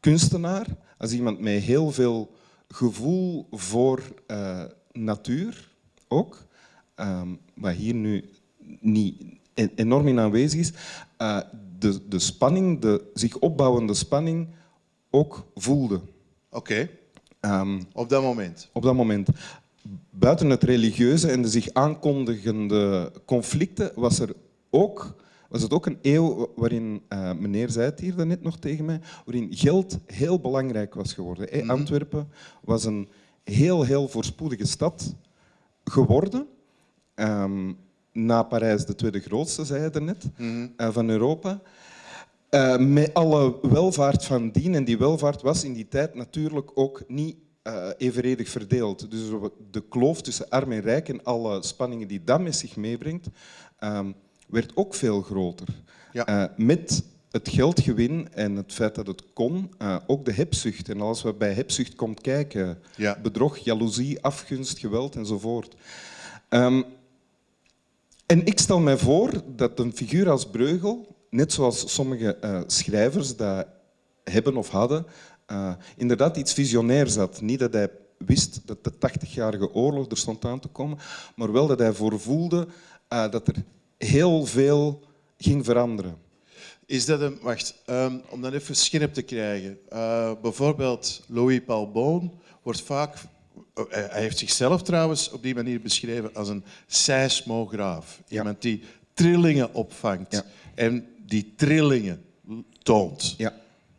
kunstenaar, 0.00 0.66
als 0.98 1.12
iemand 1.12 1.40
met 1.40 1.62
heel 1.62 1.90
veel 1.92 2.30
gevoel 2.68 3.46
voor 3.50 4.02
eh, 4.26 4.64
natuur 4.92 5.70
ook, 6.08 6.46
ehm, 6.94 7.28
wat 7.54 7.74
hier 7.74 7.94
nu 7.94 8.30
niet 8.80 9.22
en- 9.54 9.70
enorm 9.74 10.08
in 10.08 10.18
aanwezig 10.18 10.60
is, 10.60 10.72
de, 11.78 12.08
de 12.08 12.18
spanning, 12.18 12.80
de 12.80 13.10
zich 13.14 13.38
opbouwende 13.38 13.94
spanning 13.94 14.48
ook 15.14 15.46
voelde. 15.54 16.00
Oké, 16.50 16.88
Ehm, 17.40 17.80
op 17.92 18.08
dat 18.08 18.22
moment. 18.22 18.70
op 18.72 18.82
dat 18.82 18.94
moment. 18.94 19.28
Buiten 20.10 20.50
het 20.50 20.62
religieuze 20.62 21.30
en 21.30 21.42
de 21.42 21.48
zich 21.48 21.72
aankondigende 21.72 23.12
conflicten 23.24 23.90
was, 23.94 24.18
er 24.18 24.34
ook, 24.70 25.14
was 25.48 25.62
het 25.62 25.72
ook 25.72 25.86
een 25.86 25.98
eeuw 26.02 26.52
waarin, 26.56 27.02
eh, 27.08 27.32
meneer 27.32 27.70
zei 27.70 27.84
het 27.84 28.00
hier 28.00 28.26
net 28.26 28.42
nog 28.42 28.58
tegen 28.58 28.84
mij, 28.84 29.00
waarin 29.24 29.46
geld 29.50 29.98
heel 30.06 30.40
belangrijk 30.40 30.94
was 30.94 31.12
geworden. 31.12 31.48
hè. 31.50 31.66
Antwerpen 31.66 32.28
was 32.62 32.84
een 32.84 33.08
heel, 33.42 33.82
heel 33.82 34.08
voorspoedige 34.08 34.66
stad 34.66 35.14
geworden. 35.84 36.46
Ehm, 37.14 37.72
na 38.12 38.42
Parijs 38.42 38.86
de 38.86 38.94
tweede 38.94 39.20
grootste, 39.20 39.64
zei 39.64 39.82
je 39.82 39.90
er 39.90 40.02
net, 40.02 40.24
eh, 40.76 40.88
van 40.90 41.08
Europa. 41.08 41.60
Eh, 42.54 42.76
met 42.78 43.14
alle 43.14 43.58
welvaart 43.62 44.24
van 44.24 44.50
dien. 44.50 44.74
En 44.74 44.84
die 44.84 44.98
welvaart 44.98 45.42
was 45.42 45.64
in 45.64 45.72
die 45.72 45.88
tijd 45.88 46.14
natuurlijk 46.14 46.70
ook 46.74 47.02
niet 47.08 47.36
eh, 47.62 47.88
evenredig 47.96 48.48
verdeeld. 48.48 49.10
Dus 49.10 49.20
de 49.70 49.82
kloof 49.88 50.22
tussen 50.22 50.48
arm 50.48 50.72
en 50.72 50.80
rijk 50.80 51.08
en 51.08 51.24
alle 51.24 51.62
spanningen 51.62 52.08
die 52.08 52.24
dat 52.24 52.40
met 52.40 52.56
zich 52.56 52.76
meebrengt, 52.76 53.26
ehm, 53.78 54.12
werd 54.46 54.72
ook 54.76 54.94
veel 54.94 55.22
groter. 55.22 55.68
Ja. 56.12 56.26
Eh, 56.26 56.44
met 56.56 57.04
het 57.30 57.48
geldgewin 57.48 58.28
en 58.32 58.56
het 58.56 58.72
feit 58.72 58.94
dat 58.94 59.06
het 59.06 59.22
kon, 59.32 59.70
ook 60.06 60.24
de 60.24 60.32
hebzucht. 60.32 60.88
En 60.88 61.00
alles 61.00 61.22
wat 61.22 61.38
bij 61.38 61.52
hebzucht 61.52 61.94
komt 61.94 62.20
kijken, 62.20 62.78
Ja. 62.96 63.18
bedrog, 63.22 63.58
jaloezie, 63.58 64.22
afgunst, 64.22 64.78
geweld 64.78 65.16
enzovoort. 65.16 65.74
Ehm, 66.48 66.82
En 68.26 68.46
ik 68.46 68.58
stel 68.58 68.80
mij 68.80 68.96
voor 68.98 69.42
dat 69.56 69.78
een 69.78 69.96
figuur 69.96 70.30
als 70.30 70.46
Breugel, 70.46 71.13
net 71.34 71.52
zoals 71.52 71.94
sommige 71.94 72.38
uh, 72.44 72.60
schrijvers 72.66 73.36
dat 73.36 73.66
hebben 74.24 74.56
of 74.56 74.68
hadden, 74.68 75.06
uh, 75.52 75.72
inderdaad 75.96 76.36
iets 76.36 76.52
visionairs 76.52 77.16
had. 77.16 77.40
Niet 77.40 77.58
dat 77.58 77.72
hij 77.72 77.90
wist 78.18 78.60
dat 78.64 78.84
de 78.84 78.92
80-jarige 78.92 79.72
oorlog 79.72 80.10
er 80.10 80.16
stond 80.16 80.44
aan 80.44 80.60
te 80.60 80.68
komen, 80.68 80.98
maar 81.36 81.52
wel 81.52 81.66
dat 81.66 81.78
hij 81.78 81.92
voorvoelde 81.92 82.66
uh, 83.12 83.30
dat 83.30 83.48
er 83.48 83.54
heel 83.98 84.46
veel 84.46 85.02
ging 85.38 85.64
veranderen. 85.64 86.16
Is 86.86 87.04
dat 87.04 87.20
een... 87.20 87.38
Wacht, 87.42 87.74
um, 87.86 88.22
om 88.28 88.42
dat 88.42 88.52
even 88.52 88.76
scherp 88.76 89.14
te 89.14 89.22
krijgen. 89.22 89.78
Bijvoorbeeld 90.42 91.22
Louis 91.26 91.60
Paul 91.66 91.90
Boon 91.90 92.40
wordt 92.62 92.80
vaak... 92.80 93.16
Hij 93.88 94.20
heeft 94.20 94.38
zichzelf 94.38 94.82
trouwens 94.82 95.30
op 95.30 95.42
die 95.42 95.54
manier 95.54 95.80
beschreven 95.80 96.34
als 96.34 96.48
een 96.48 96.64
seismograaf. 96.86 98.20
Ja. 98.26 98.36
Iemand 98.38 98.62
die 98.62 98.82
trillingen 99.14 99.74
opvangt 99.74 100.32
ja. 100.32 100.44
en 100.74 101.13
die 101.34 101.52
trillingen 101.56 102.24
toont. 102.82 103.34
Ja. 103.36 103.52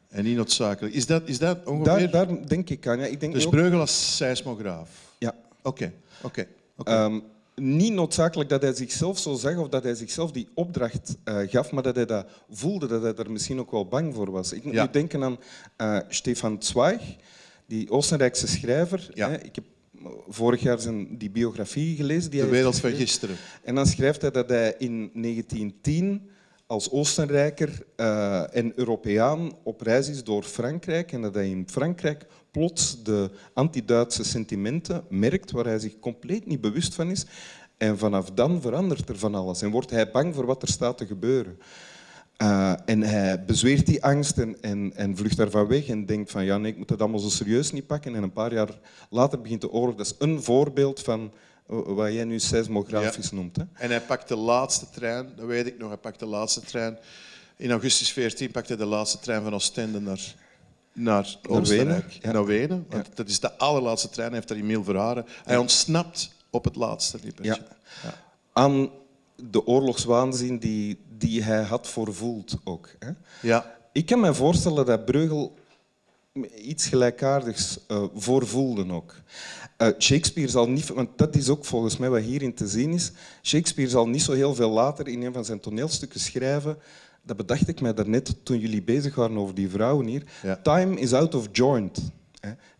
En 0.10 0.24
niet 0.24 0.36
noodzakelijk. 0.36 0.94
Is 0.94 1.06
dat, 1.06 1.22
is 1.25 1.38
dat 1.38 1.65
ongeveer... 1.65 2.12
Daar, 2.12 2.27
daar 2.27 2.48
denk 2.48 2.70
ik 2.70 2.88
aan. 2.88 3.00
Ja. 3.00 3.06
Ik 3.06 3.20
denk 3.20 3.34
dus 3.34 3.48
Breugel 3.48 3.80
als 3.80 4.15
seismograaf? 4.15 4.89
Ja. 5.18 5.36
Oké, 5.62 5.94
oké. 6.22 6.48
Ehm, 6.84 7.20
niet 7.56 7.94
noodzakelijk 7.94 8.50
dat 8.50 8.62
hij 8.62 8.74
zichzelf 8.74 9.20
zo 9.20 9.34
zag 9.34 9.58
of 9.58 9.70
dat 9.70 9.84
hij 9.84 9.96
zichzelf 9.96 10.32
die 10.32 10.48
opdracht 10.54 11.18
uh, 11.25 11.38
gaf, 11.48 11.72
maar 11.72 11.84
dat 11.84 11.96
hij 11.96 12.06
dat 12.06 12.25
voelde, 12.50 12.88
dat 12.88 13.01
hij 13.01 13.13
er 13.13 13.32
misschien 13.32 13.60
ook 13.60 13.72
wel 13.72 13.88
bang 13.88 14.13
voor 14.13 14.32
was. 14.32 14.54
Ik 14.54 14.63
moet 14.63 14.74
ja. 14.74 14.84
nu 14.84 14.92
denken 14.92 15.24
aan 15.24 15.38
uh, 15.77 16.00
Stefan 16.10 16.56
Zweig, 16.60 17.01
die 17.65 17.92
Oostenrijkse 17.92 18.48
schrijver. 18.48 19.10
Ja. 19.13 19.30
Hè. 19.30 19.44
Ik 19.44 19.56
heb 19.56 19.63
vorig 20.27 20.62
jaar 20.62 20.80
zijn 20.80 21.18
die 21.18 21.30
biografie 21.30 21.96
gelezen. 21.96 22.32
Die 22.32 22.42
de 22.42 22.48
wereld 22.48 22.80
van 22.80 22.92
gisteren. 22.92 23.36
En 23.63 23.75
dan 23.75 23.86
schrijft 23.86 24.22
hij 24.22 24.32
dat 24.32 24.50
hij 24.50 24.75
in 24.77 25.10
1910 25.13 26.30
als 26.67 26.91
Oostenrijker 26.91 27.86
uh, 27.98 28.55
en 28.55 28.72
Europeaan 28.75 29.51
op 29.63 29.81
reis 29.81 30.10
is 30.10 30.24
door 30.24 30.43
Frankrijk 30.43 31.12
en 31.12 31.22
dat 31.22 31.34
hij 31.34 31.50
in 31.50 31.67
Frankrijk 31.69 32.25
plots 32.51 33.03
de 33.03 33.29
anti-Duitse 33.53 34.24
sentimenten 34.24 35.03
merkt 35.10 35.51
waar 35.51 35.65
hij 35.65 35.79
zich 35.79 36.00
compleet 36.00 36.45
niet 36.45 36.62
bewust 36.62 36.95
van 36.95 37.10
is. 37.10 37.25
En 37.77 37.98
vanaf 37.98 38.31
dan 38.31 38.62
verandert 38.62 39.10
er 39.10 39.17
van 39.17 39.36
alles 39.36 39.62
en 39.62 39.72
wordt 39.72 39.89
hij 39.89 40.12
bang 40.12 40.36
voor 40.36 40.45
wat 40.45 40.62
er 40.62 40.67
staat 40.67 40.98
te 40.98 41.05
gebeuren. 41.05 41.60
Uh, 42.41 42.74
en 42.86 43.01
hij 43.01 43.45
bezweert 43.45 43.86
die 43.86 44.03
angst 44.03 44.38
en, 44.38 44.62
en, 44.62 44.91
en 44.95 45.17
vlucht 45.17 45.38
daarvan 45.38 45.67
weg 45.67 45.88
en 45.88 46.05
denkt 46.05 46.31
van 46.31 46.45
ja, 46.45 46.57
nee, 46.57 46.72
ik 46.72 46.77
moet 46.77 46.88
dat 46.88 47.00
allemaal 47.00 47.19
zo 47.19 47.29
serieus 47.29 47.72
niet 47.72 47.88
pakken. 47.88 48.15
En 48.15 48.24
een 48.24 48.31
paar 48.31 48.53
jaar 48.53 48.79
later 49.10 49.41
begint 49.41 49.62
de 49.62 49.72
oorlog. 49.72 49.95
Dat 49.95 50.05
is 50.05 50.15
een 50.19 50.43
voorbeeld 50.43 51.01
van 51.01 51.31
wat 51.65 52.13
jij 52.13 52.24
nu 52.24 52.39
seismografisch 52.39 53.29
ja. 53.29 53.36
noemt. 53.36 53.55
Hè? 53.55 53.63
En 53.74 53.89
hij 53.89 54.01
pakt 54.01 54.27
de 54.27 54.36
laatste 54.36 54.89
trein, 54.89 55.29
dat 55.36 55.45
weet 55.45 55.67
ik 55.67 55.77
nog, 55.77 55.88
hij 55.88 55.98
pakt 55.98 56.19
de 56.19 56.25
laatste 56.25 56.62
trein. 56.62 56.98
In 57.55 57.72
augustus 57.72 58.12
14 58.12 58.51
pakte 58.51 58.74
hij 58.74 58.84
de 58.84 58.89
laatste 58.89 59.19
trein 59.19 59.43
van 59.43 59.53
Oostende 59.53 60.00
naar, 60.00 60.36
naar 60.93 61.36
Oostenrijk. 61.48 62.17
Ja. 62.22 62.31
Naar 62.31 62.45
Wenen, 62.45 62.86
want 62.89 63.15
dat 63.15 63.29
is 63.29 63.39
de 63.39 63.57
allerlaatste 63.57 64.10
trein, 64.10 64.27
hij 64.27 64.38
heeft 64.38 64.48
daar 64.48 64.57
Emile 64.57 64.84
Verharen. 64.84 65.25
Hij 65.43 65.57
ontsnapt 65.57 66.31
op 66.50 66.63
het 66.63 66.75
laatste 66.75 67.19
Ja. 67.41 67.57
Aan 68.53 68.89
de 69.36 69.65
oorlogswaanzin 69.67 70.57
die, 70.57 71.00
die 71.17 71.43
hij 71.43 71.63
had 71.63 71.88
voorvoeld 71.88 72.57
ook. 72.63 72.89
Hè? 73.00 73.12
Ja. 73.41 73.77
Ik 73.91 74.05
kan 74.05 74.19
me 74.19 74.34
voorstellen 74.34 74.86
dat 74.86 75.05
Breugel 75.05 75.55
iets 76.62 76.88
gelijkaardigs 76.88 77.79
uh, 77.88 78.03
voorvoelde 78.13 78.93
ook. 78.93 79.15
Uh, 79.77 79.88
Shakespeare 80.00 80.50
zal 80.50 80.70
niet, 80.70 80.88
want 80.88 81.10
dat 81.15 81.36
is 81.36 81.50
ook 81.50 81.65
volgens 81.65 81.98
mij 81.98 82.10
wat 82.10 82.22
hierin 82.22 82.53
te 82.53 82.67
zien 82.67 82.94
is. 82.94 83.12
Shakespeare 83.41 83.89
zal 83.89 84.08
niet 84.08 84.22
zo 84.22 84.32
heel 84.32 84.55
veel 84.55 84.70
later 84.70 85.08
in 85.08 85.24
een 85.24 85.34
van 85.34 85.46
zijn 85.46 85.60
toneelstukken 85.60 86.20
schrijven. 86.20 86.77
Dat 87.22 87.38
bedacht 87.38 87.67
ik 87.67 87.82
mij 87.82 87.94
daarnet 87.94 88.36
toen 88.44 88.60
jullie 88.60 88.84
bezig 88.84 89.15
waren 89.15 89.38
over 89.38 89.55
die 89.55 89.70
vrouwen 89.70 90.05
hier. 90.05 90.24
Ja. 90.44 90.55
Time 90.55 91.00
is 91.00 91.13
out 91.13 91.36
of 91.36 91.48
joint. 91.51 92.12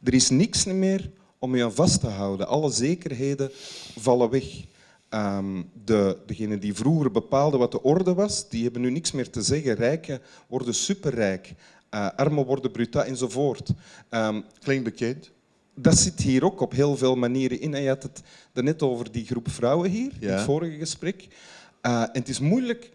Er 0.04 0.14
is 0.14 0.30
niks 0.30 0.66
meer 0.66 1.12
om 1.40 1.56
je 1.56 1.64
aan 1.64 1.74
vast 1.74 2.00
te 2.00 2.08
houden. 2.08 2.48
Alle 2.48 2.72
zekerheden 2.72 3.52
vallen 4.00 4.30
weg. 4.30 4.64
Um, 5.10 5.70
de, 5.86 6.18
degenen 6.26 6.60
die 6.60 6.74
vroeger 6.74 7.12
bepaalden 7.12 7.60
wat 7.60 7.72
de 7.72 7.82
orde 7.84 8.14
was, 8.14 8.50
die 8.50 8.64
hebben 8.64 8.82
nu 8.82 8.90
niks 8.90 9.12
meer 9.12 9.30
te 9.30 9.42
zeggen. 9.42 9.76
Rijken 9.76 10.22
worden 10.48 10.74
superrijk, 10.74 11.54
uh, 11.94 12.10
armen 12.16 12.46
worden 12.46 12.72
brutaal 12.72 13.04
enzovoort. 13.04 13.70
Um, 14.10 14.44
Klinkt 14.60 14.84
bekend 14.84 15.32
dat 15.76 15.98
zit 15.98 16.22
hier 16.22 16.46
ook 16.46 16.62
op 16.62 16.72
heel 16.72 16.98
veel 16.98 17.16
manieren 17.16 17.60
in. 17.60 17.74
En 17.74 17.82
je 17.82 17.88
had 17.88 18.04
het 18.04 18.22
net 18.54 18.82
over 18.82 19.12
die 19.12 19.26
groep 19.26 19.50
vrouwen 19.50 19.90
hier, 19.90 20.12
in 20.20 20.30
het 20.30 20.42
vorige 20.42 20.78
gesprek. 20.78 21.28
Uh, 21.82 22.02
en 22.02 22.10
het 22.12 22.30
is 22.30 22.40
moeilijk, 22.40 22.92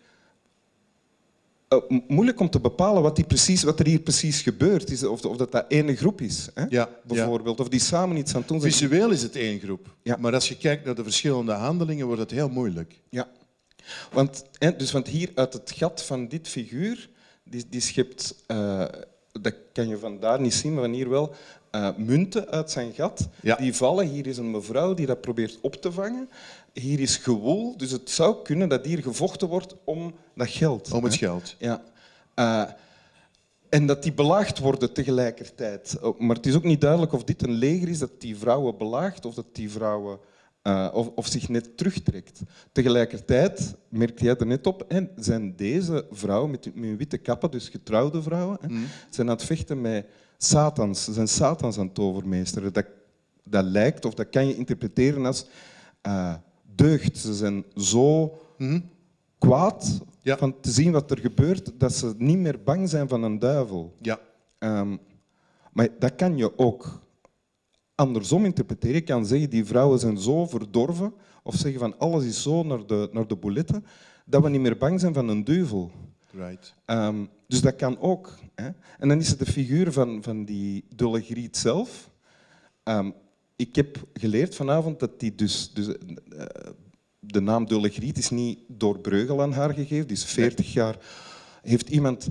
uh, 1.69 2.01
moeilijk 2.09 2.41
om 2.41 2.51
te 2.51 2.61
bepalen 2.61 3.03
wat, 3.03 3.17
die 3.17 3.25
precies, 3.25 3.63
wat 3.63 3.81
er 3.81 3.87
hier 3.87 4.01
precies 4.01 4.43
gebeurt. 4.43 4.91
Is, 4.91 5.05
of, 5.05 5.25
of 5.25 5.37
dat 5.37 5.53
dat 5.53 5.65
ene 5.69 5.97
groep 5.97 6.21
is, 6.21 6.49
hè? 6.55 6.65
Ja, 6.69 6.89
bijvoorbeeld. 7.05 7.57
Ja. 7.59 7.65
Of 7.65 7.71
die 7.71 7.81
samen 7.81 8.17
iets 8.17 8.35
aan 8.35 8.41
het 8.41 8.49
doen 8.49 8.61
zijn. 8.61 8.73
Visueel 8.73 9.11
is 9.11 9.23
het 9.23 9.37
één 9.37 9.61
groep. 9.61 9.95
Ja. 10.03 10.17
Maar 10.17 10.35
als 10.35 10.49
je 10.49 10.57
kijkt 10.57 10.85
naar 10.85 10.95
de 10.95 11.03
verschillende 11.03 11.53
handelingen, 11.53 12.07
wordt 12.07 12.21
het 12.21 12.31
heel 12.31 12.49
moeilijk. 12.49 13.01
Ja. 13.09 13.29
Want, 14.13 14.45
dus, 14.77 14.93
want 14.93 15.09
hier 15.09 15.31
uit 15.35 15.53
het 15.53 15.73
gat 15.77 16.03
van 16.03 16.29
dit 16.29 16.49
figuur, 16.49 17.09
die, 17.45 17.65
die 17.69 17.81
schept... 17.81 18.35
Uh, 18.49 18.85
dat 19.33 19.55
kan 19.73 19.89
je 19.89 19.99
vandaar 19.99 20.41
niet 20.41 20.55
zien, 20.55 20.75
maar 20.75 20.83
van 20.83 20.93
hier 20.93 21.09
wel, 21.09 21.35
uh, 21.73 21.89
munten 21.97 22.49
uit 22.49 22.71
zijn 22.71 22.93
gat. 22.93 23.29
Ja. 23.43 23.57
Die 23.57 23.75
vallen. 23.75 24.07
Hier 24.07 24.27
is 24.27 24.39
een 24.39 24.51
mevrouw 24.51 24.95
die 24.95 25.07
dat 25.07 25.21
probeert 25.21 25.59
op 25.61 25.75
te 25.75 25.93
vangen. 25.93 26.29
Hier 26.73 27.01
is 27.01 27.17
gewoel, 27.17 27.77
dus 27.77 27.91
het 27.91 28.11
zou 28.11 28.43
kunnen 28.43 28.69
dat 28.69 28.85
hier 28.85 29.03
gevochten 29.03 29.49
wordt 29.49 29.77
om 29.85 30.15
dat 30.35 30.49
geld. 30.49 30.93
Om 30.93 31.05
het 31.05 31.15
geld. 31.15 31.57
Ja. 31.59 31.83
Uh, 32.37 32.71
en 33.69 33.87
dat 33.87 34.03
die 34.03 34.13
belaagd 34.13 34.59
worden 34.59 34.93
tegelijkertijd. 34.93 35.99
Oh, 36.01 36.19
maar 36.19 36.37
het 36.37 36.47
is 36.47 36.55
ook 36.55 36.65
niet 36.65 36.81
duidelijk 36.81 37.13
of 37.13 37.25
dit 37.25 37.43
een 37.43 37.53
leger 37.53 37.89
is 37.89 37.99
dat 37.99 38.21
die 38.21 38.37
vrouwen 38.37 38.79
belaagt 38.79 39.25
of 39.25 39.35
dat 39.35 39.47
die 39.53 39.71
vrouwen 39.71 40.19
uh, 40.63 40.89
of, 40.93 41.11
of, 41.15 41.27
zich 41.27 41.49
net 41.49 41.77
terugtrekt. 41.77 42.41
Tegelijkertijd, 42.73 43.75
merkte 43.89 44.25
jij 44.25 44.37
er 44.37 44.47
net 44.47 44.67
op, 44.67 44.85
en 44.89 45.11
zijn 45.17 45.57
deze 45.57 46.07
vrouwen 46.11 46.51
met 46.51 46.71
hun 46.75 46.97
witte 46.97 47.19
kappen, 47.19 47.51
dus 47.51 47.69
getrouwde 47.69 48.23
vrouwen, 48.23 48.59
mm. 48.67 48.87
zijn 49.11 49.29
aan 49.29 49.37
het 49.37 49.45
vechten 49.45 49.81
met 49.81 50.07
Satans. 50.43 51.05
Ze 51.05 51.13
zijn 51.13 51.29
Satans 51.29 51.79
aan 51.79 51.91
het. 51.95 52.75
Dat, 52.75 52.87
dat 53.45 53.65
lijkt, 53.65 54.05
of 54.05 54.15
dat 54.15 54.31
kan 54.31 54.47
je 54.47 54.57
interpreteren 54.57 55.27
als 55.27 55.47
uh, 56.07 56.35
deugd. 56.75 57.19
Ze 57.19 57.35
zijn 57.35 57.65
zo 57.77 58.39
mm. 58.59 58.91
kwaad 59.39 60.01
ja. 60.23 60.37
van 60.37 60.61
te 60.61 60.71
zien 60.71 60.93
wat 60.93 61.11
er 61.11 61.19
gebeurt, 61.19 61.73
dat 61.81 61.93
ze 61.95 62.15
niet 62.19 62.39
meer 62.39 62.63
bang 62.63 62.89
zijn 62.89 63.09
van 63.09 63.23
een 63.23 63.39
duivel. 63.39 63.97
Ja. 64.01 64.19
Um, 64.59 64.99
maar 65.73 65.89
dat 65.99 66.15
kan 66.15 66.37
je 66.37 66.59
ook 66.59 67.01
andersom 67.95 68.45
interpreteren. 68.45 68.95
Je 68.95 69.01
kan 69.01 69.27
zeggen, 69.27 69.51
die 69.51 69.65
vrouwen 69.65 69.99
zijn 69.99 70.19
zo 70.19 70.47
verdorven, 70.47 71.13
of 71.43 71.55
zeggen 71.55 71.81
van 71.81 71.99
alles 71.99 72.25
is 72.25 72.43
zo 72.43 72.63
naar 72.63 72.87
de, 72.87 73.09
naar 73.13 73.27
de 73.27 73.37
bouletten, 73.37 73.85
dat 74.27 74.43
we 74.43 74.49
niet 74.49 74.61
meer 74.61 74.77
bang 74.77 75.01
zijn 75.01 75.15
van 75.15 75.29
een 75.29 75.45
duivel. 75.45 75.91
Right. 76.31 76.75
Um, 76.87 77.29
dus 77.51 77.61
dat 77.61 77.77
kan 77.77 77.99
ook. 77.99 78.39
Hè. 78.55 78.69
En 78.99 79.09
dan 79.09 79.19
is 79.19 79.29
het 79.29 79.39
de 79.39 79.47
figuur 79.47 79.93
van, 79.93 80.23
van 80.23 80.45
die 80.45 80.85
Dulle 80.95 81.23
Griet 81.23 81.57
zelf. 81.57 82.11
Um, 82.85 83.15
ik 83.57 83.77
heb 83.77 84.07
geleerd 84.13 84.55
vanavond 84.55 85.01
dat 85.01 85.21
die 85.21 85.35
dus... 85.35 85.71
dus 85.75 85.87
uh, 85.87 85.95
de 87.19 87.41
naam 87.41 87.67
Dulle 87.67 87.89
Griet 87.89 88.19
is 88.19 88.31
niet 88.31 88.59
door 88.67 88.99
Breugel 88.99 89.43
aan 89.43 89.53
haar 89.53 89.75
gegeven. 89.75 90.07
Die 90.07 90.17
is 90.17 90.25
40 90.25 90.73
jaar... 90.73 90.97
Heeft 91.63 91.89
iemand... 91.89 92.29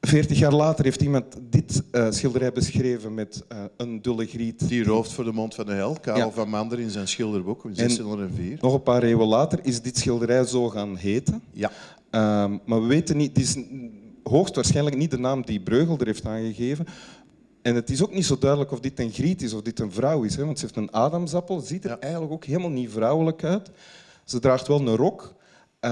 40 0.00 0.38
jaar 0.38 0.52
later 0.52 0.84
heeft 0.84 1.02
iemand 1.02 1.24
dit 1.50 1.82
uh, 1.92 2.10
schilderij 2.10 2.52
beschreven 2.52 3.14
met 3.14 3.44
uh, 3.52 3.64
een 3.76 4.02
dulle 4.02 4.26
griet. 4.26 4.68
Die 4.68 4.84
rooft 4.84 5.12
voor 5.12 5.24
de 5.24 5.32
mond 5.32 5.54
van 5.54 5.66
de 5.66 5.72
hel, 5.72 5.96
Karel 6.00 6.26
ja. 6.26 6.30
van 6.30 6.48
Mander 6.48 6.80
in 6.80 6.90
zijn 6.90 7.08
schilderboek 7.08 7.64
in 7.64 7.74
1604. 7.74 8.58
nog 8.60 8.74
een 8.74 8.82
paar 8.82 9.02
eeuwen 9.02 9.26
later 9.26 9.58
is 9.62 9.82
dit 9.82 9.98
schilderij 9.98 10.44
zo 10.44 10.68
gaan 10.68 10.96
heten. 10.96 11.42
Ja. 11.52 11.70
Um, 12.10 12.60
maar 12.64 12.80
we 12.82 12.86
weten 12.86 13.16
niet, 13.16 13.28
het 13.28 13.38
is 13.38 13.56
hoogstwaarschijnlijk 14.32 14.96
niet 14.96 15.10
de 15.10 15.18
naam 15.18 15.42
die 15.44 15.60
Breugel 15.60 15.98
er 15.98 16.06
heeft 16.06 16.26
aangegeven. 16.26 16.86
En 17.62 17.74
het 17.74 17.90
is 17.90 18.02
ook 18.02 18.12
niet 18.12 18.26
zo 18.26 18.38
duidelijk 18.38 18.72
of 18.72 18.80
dit 18.80 19.00
een 19.00 19.10
griet 19.10 19.42
is 19.42 19.52
of 19.52 19.62
dit 19.62 19.80
een 19.80 19.92
vrouw 19.92 20.22
is. 20.22 20.36
Hè? 20.36 20.44
Want 20.44 20.58
ze 20.58 20.64
heeft 20.64 20.76
een 20.76 20.92
adamsappel, 20.92 21.60
ziet 21.60 21.84
er 21.84 21.90
ja. 21.90 22.00
eigenlijk 22.00 22.32
ook 22.32 22.44
helemaal 22.44 22.70
niet 22.70 22.90
vrouwelijk 22.90 23.44
uit. 23.44 23.70
Ze 24.24 24.38
draagt 24.38 24.68
wel 24.68 24.80
een 24.80 24.96
rok, 24.96 25.34
uh, 25.80 25.90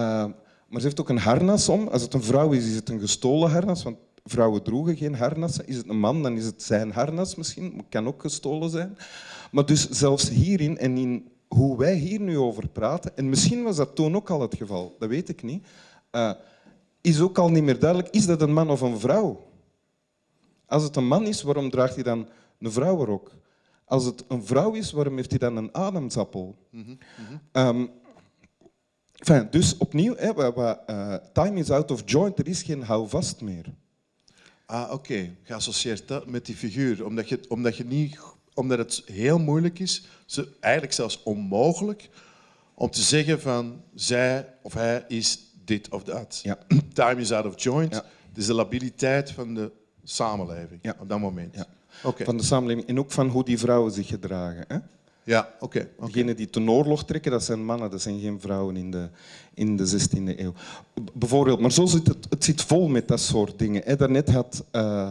maar 0.68 0.80
ze 0.80 0.86
heeft 0.86 1.00
ook 1.00 1.08
een 1.08 1.18
harnas 1.18 1.68
om. 1.68 1.88
Als 1.88 2.02
het 2.02 2.14
een 2.14 2.22
vrouw 2.22 2.52
is, 2.52 2.66
is 2.66 2.74
het 2.74 2.88
een 2.88 3.00
gestolen 3.00 3.50
harnas. 3.50 3.82
Want 3.82 3.96
vrouwen 4.24 4.62
droegen 4.62 4.96
geen 4.96 5.14
harnassen. 5.14 5.66
Is 5.66 5.76
het 5.76 5.88
een 5.88 5.98
man, 5.98 6.22
dan 6.22 6.36
is 6.36 6.44
het 6.44 6.62
zijn 6.62 6.92
harnas 6.92 7.34
misschien. 7.34 7.72
Het 7.76 7.86
kan 7.88 8.06
ook 8.06 8.20
gestolen 8.20 8.70
zijn. 8.70 8.96
Maar 9.50 9.66
dus 9.66 9.88
zelfs 9.88 10.28
hierin 10.28 10.78
en 10.78 10.96
in 10.96 11.28
hoe 11.48 11.78
wij 11.78 11.94
hier 11.94 12.20
nu 12.20 12.38
over 12.38 12.68
praten, 12.68 13.16
en 13.16 13.28
misschien 13.28 13.62
was 13.62 13.76
dat 13.76 13.94
toen 13.94 14.16
ook 14.16 14.30
al 14.30 14.40
het 14.40 14.54
geval, 14.54 14.96
dat 14.98 15.08
weet 15.08 15.28
ik 15.28 15.42
niet, 15.42 15.66
uh, 16.12 16.32
is 17.00 17.20
ook 17.20 17.38
al 17.38 17.48
niet 17.50 17.62
meer 17.62 17.78
duidelijk, 17.78 18.14
is 18.14 18.26
dat 18.26 18.42
een 18.42 18.52
man 18.52 18.70
of 18.70 18.80
een 18.80 19.00
vrouw? 19.00 19.48
Als 20.66 20.82
het 20.82 20.96
een 20.96 21.06
man 21.06 21.26
is, 21.26 21.42
waarom 21.42 21.70
draagt 21.70 21.94
hij 21.94 22.04
dan 22.04 22.28
een 22.58 22.72
vrouwenrok? 22.72 23.32
Als 23.84 24.04
het 24.04 24.24
een 24.28 24.44
vrouw 24.44 24.72
is, 24.72 24.92
waarom 24.92 25.16
heeft 25.16 25.30
hij 25.30 25.38
dan 25.38 25.56
een 25.56 25.74
ademsappel? 25.74 26.56
Mm 26.70 26.84
-hmm. 26.84 27.40
um, 27.52 27.90
Enfin, 29.20 29.48
dus 29.50 29.76
opnieuw, 29.76 30.14
hè, 30.16 30.54
eh, 30.86 31.14
time 31.32 31.58
is 31.58 31.70
out 31.70 31.90
of 31.90 32.02
joint, 32.04 32.38
er 32.38 32.48
is 32.48 32.62
geen 32.62 32.82
houvast 32.82 33.40
meer. 33.40 33.64
Ah, 34.66 34.92
oké. 34.92 35.36
Geassocieerd 35.42 36.08
dat 36.08 36.26
met 36.26 36.46
die 36.46 36.54
figuur. 36.56 37.04
Omdat, 37.04 37.28
je, 37.28 37.40
omdat, 37.48 37.76
je 37.76 37.84
niet, 37.84 38.18
omdat 38.54 38.78
het 38.78 39.02
heel 39.06 39.38
moeilijk 39.38 39.78
is, 39.78 40.04
ze- 40.26 40.48
eigenlijk 40.60 40.94
zelfs 40.94 41.22
onmogelijk, 41.22 42.08
om 42.74 42.90
te 42.90 43.02
zeggen 43.02 43.40
van 43.40 43.82
zij 43.94 44.54
of 44.62 44.74
hij 44.74 45.04
is 45.08 45.49
dit 45.70 45.88
of 45.88 46.02
dat. 46.04 46.40
Ja. 46.42 46.58
Time 46.92 47.20
is 47.20 47.32
out 47.32 47.46
of 47.46 47.62
joint. 47.62 47.94
Ja. 47.94 48.04
Het 48.28 48.38
is 48.38 48.46
de 48.46 48.54
labiliteit 48.54 49.30
van 49.30 49.54
de 49.54 49.70
samenleving 50.04 50.78
Ja. 50.82 50.96
op 51.00 51.08
dat 51.08 51.18
moment. 51.18 51.54
Ja. 51.54 51.66
Van 52.24 52.36
de 52.36 52.42
samenleving 52.42 52.86
en 52.86 52.98
ook 52.98 53.10
van 53.10 53.28
hoe 53.28 53.44
die 53.44 53.58
vrouwen 53.58 53.92
zich 53.92 54.06
gedragen. 54.06 54.64
Hè? 54.68 54.78
Ja, 55.24 55.54
oké. 55.60 55.88
oké. 55.96 56.06
Degenen 56.12 56.36
die 56.36 56.50
ten 56.50 56.70
oorlog 56.70 57.04
trekken, 57.04 57.30
dat 57.30 57.44
zijn 57.44 57.64
mannen, 57.64 57.90
dat 57.90 58.02
zijn 58.02 58.20
geen 58.20 58.40
vrouwen 58.40 58.76
in 58.76 58.90
de, 58.90 59.08
in 59.54 59.76
de 59.76 59.86
16e 60.08 60.38
eeuw. 60.38 60.52
B- 61.04 61.10
bijvoorbeeld, 61.12 61.60
maar 61.60 61.72
zo 61.72 61.86
zit 61.86 62.06
het, 62.06 62.26
het 62.30 62.44
zit 62.44 62.62
vol 62.62 62.88
met 62.88 63.08
dat 63.08 63.20
soort 63.20 63.58
dingen. 63.58 63.82
Hè. 63.84 63.96
Daarnet 63.96 64.30
had 64.30 64.64
eh, 64.70 65.08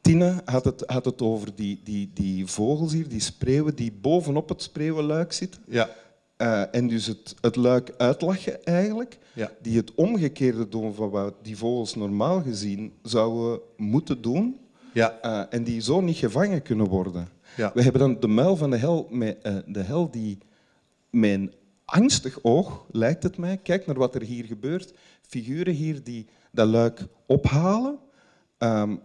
Tine 0.00 0.42
had 0.44 0.64
het, 0.64 0.82
had 0.86 1.04
het 1.04 1.22
over 1.22 1.54
die, 1.54 1.80
die, 1.84 2.10
die 2.14 2.46
vogels 2.46 2.92
hier, 2.92 3.08
die 3.08 3.20
spreeuwen, 3.20 3.74
die 3.74 3.92
bovenop 3.92 4.48
het 4.48 4.62
spreeuwenluik 4.62 5.32
zitten. 5.32 5.60
Ja, 5.66 5.90
Eh, 6.38 6.74
en 6.74 6.88
dus 6.88 7.06
het, 7.06 7.34
het 7.40 7.56
luik 7.56 7.94
uitlachen 7.96 8.64
eigenlijk, 8.64 9.18
Ja. 9.32 9.50
die 9.62 9.76
het 9.76 9.94
omgekeerde 9.94 10.68
doen 10.68 10.94
van 10.94 11.10
wat 11.10 11.34
die 11.42 11.56
vogels 11.56 11.94
normaal 11.94 12.42
gezien 12.42 12.92
zouden 13.02 13.60
moeten 13.76 14.22
doen. 14.22 14.60
ja, 14.92 15.18
Eh, 15.22 15.42
en 15.50 15.64
die 15.64 15.80
zo 15.80 16.00
niet 16.00 16.16
gevangen 16.16 16.62
kunnen 16.62 16.86
worden. 16.86 17.28
Ja. 17.56 17.70
We 17.74 17.82
hebben 17.82 18.00
dan 18.00 18.20
de 18.20 18.28
muil 18.28 18.56
van 18.56 18.70
de 18.70 18.76
hel, 18.76 19.06
met, 19.10 19.38
eh, 19.42 19.56
de 19.66 19.80
hel 19.82 20.10
die 20.10 20.38
een 21.10 21.52
angstig 21.84 22.38
oog, 22.42 22.84
lijkt 22.90 23.22
het 23.22 23.36
mij, 23.36 23.56
kijk 23.56 23.86
naar 23.86 23.96
wat 23.98 24.14
er 24.14 24.22
hier 24.22 24.44
gebeurt. 24.44 24.92
Figuren 25.22 25.74
hier 25.74 26.02
die 26.04 26.26
dat 26.50 26.68
luik 26.68 27.04
ophalen. 27.26 27.98
Ehm, 28.58 28.96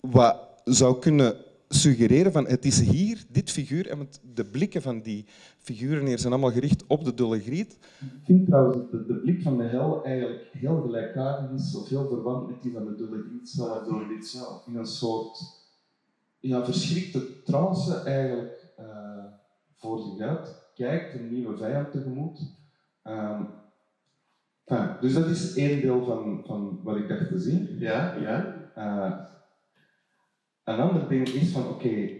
wat 0.00 0.38
zou 0.64 0.98
kunnen 0.98 1.36
suggereren 1.72 2.32
van 2.32 2.46
het 2.46 2.64
is 2.64 2.80
hier, 2.80 3.24
dit 3.28 3.50
figuur, 3.50 3.88
en 3.88 4.08
de 4.34 4.44
blikken 4.44 4.82
van 4.82 5.00
die 5.00 5.26
figuren 5.58 6.06
hier 6.06 6.18
zijn 6.18 6.32
allemaal 6.32 6.52
gericht 6.52 6.84
op 6.86 7.04
de 7.04 7.14
Dulle 7.14 7.40
Griet. 7.40 7.78
Ik 8.00 8.24
vind 8.24 8.46
trouwens 8.46 8.76
dat 8.76 8.90
de, 8.90 9.06
de 9.06 9.20
blik 9.20 9.42
van 9.42 9.56
de 9.56 9.64
hel 9.64 10.04
eigenlijk 10.04 10.48
heel 10.52 10.80
gelijkaardig 10.80 11.50
is, 11.50 11.76
of 11.76 11.88
heel 11.88 12.08
verwant 12.08 12.48
met 12.48 12.62
die 12.62 12.72
van 12.72 12.84
de 12.84 12.94
Dulle 12.94 13.24
Griet 13.28 13.48
zelf. 13.48 13.84
Door 13.84 14.08
dit 14.08 14.26
zelf. 14.26 14.66
In 14.66 14.76
een 14.76 14.86
soort 14.86 15.38
ja, 16.40 16.64
verschrikte 16.64 17.42
trance 17.42 17.94
eigenlijk 17.94 18.72
eh, 18.76 19.24
voor 19.76 19.98
zich 19.98 20.28
uit. 20.28 20.68
Kijkt 20.74 21.14
een 21.14 21.32
nieuwe 21.32 21.56
vijand 21.56 21.90
tegemoet. 21.90 22.40
Ehm, 23.02 23.42
enfin, 24.64 24.96
dus 25.00 25.14
dat 25.14 25.26
is 25.26 25.54
één 25.54 25.80
deel 25.80 26.04
van, 26.04 26.42
van 26.46 26.80
wat 26.82 26.96
ik 26.96 27.08
dacht 27.08 27.28
te 27.28 27.38
zien. 27.38 27.78
ja, 27.78 28.14
ja. 28.14 28.58
Eh, 28.74 29.28
een 30.64 30.80
ander 30.80 31.08
ding 31.08 31.28
is 31.28 31.52
van, 31.52 31.68
oké, 31.68 32.18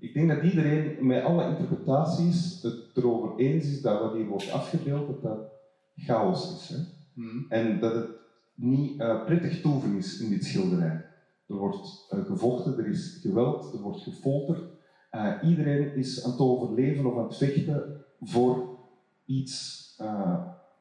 ik 0.00 0.14
denk 0.14 0.28
dat 0.28 0.42
iedereen 0.42 1.06
met 1.06 1.24
alle 1.24 1.48
interpretaties 1.48 2.62
het 2.62 2.90
erover 2.94 3.38
eens 3.38 3.64
is 3.64 3.80
dat 3.80 4.00
wat 4.00 4.12
hier 4.12 4.26
wordt 4.26 4.52
afgebeeld, 4.52 5.06
dat 5.06 5.22
dat 5.22 5.52
chaos 5.96 6.54
is. 6.54 6.68
Hè? 6.68 6.82
Hm. 7.14 7.42
En 7.48 7.80
dat 7.80 7.94
het 7.94 8.08
niet 8.54 9.00
eh, 9.00 9.24
prettig 9.24 9.60
toeven 9.60 9.96
is 9.96 10.20
in 10.20 10.30
dit 10.30 10.44
schilderij. 10.44 11.04
Er 11.46 11.56
wordt 11.56 12.06
eh, 12.10 12.24
gevochten, 12.24 12.78
er 12.78 12.86
is 12.86 13.18
geweld, 13.22 13.72
er 13.72 13.80
wordt 13.80 14.02
gefolterd. 14.02 14.62
Eh, 15.10 15.32
iedereen 15.42 15.94
is 15.94 16.24
aan 16.24 16.30
het 16.30 16.40
overleven 16.40 17.06
of 17.06 17.18
aan 17.18 17.24
het 17.24 17.36
vechten 17.36 18.04
voor 18.20 18.78
iets 19.24 19.78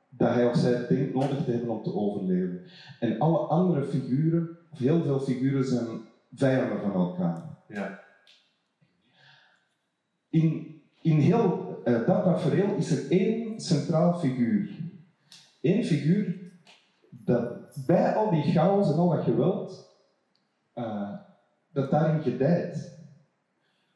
dat 0.09 0.33
hij 0.33 0.49
of 0.49 0.55
zij 0.55 0.87
denkt 0.87 1.13
nodig 1.13 1.43
te 1.43 1.51
hebben 1.51 1.69
om 1.69 1.83
te 1.83 1.93
overleven. 1.93 2.61
En 2.99 3.19
alle 3.19 3.37
andere 3.37 3.85
figuren, 3.85 4.57
heel 4.75 5.03
veel 5.03 5.19
figuren, 5.19 5.65
zijn 5.65 5.87
vijanden 6.33 6.81
van 6.81 6.93
elkaar. 6.93 7.57
Ja. 7.67 7.99
In, 10.29 10.81
in 11.01 11.19
heel 11.19 11.69
eh, 11.83 12.05
dat 12.05 12.23
tafereel 12.23 12.75
is 12.75 12.91
er 12.91 13.11
één 13.11 13.59
centraal 13.59 14.19
figuur. 14.19 14.69
Eén 15.61 15.85
figuur 15.85 16.51
dat 17.09 17.75
bij 17.85 18.13
al 18.13 18.29
die 18.29 18.51
chaos 18.51 18.91
en 18.91 18.97
al 18.97 19.09
dat 19.09 19.23
geweld, 19.23 19.97
eh, 20.73 21.13
dat 21.71 21.91
daarin 21.91 22.21
gedijt. 22.21 22.98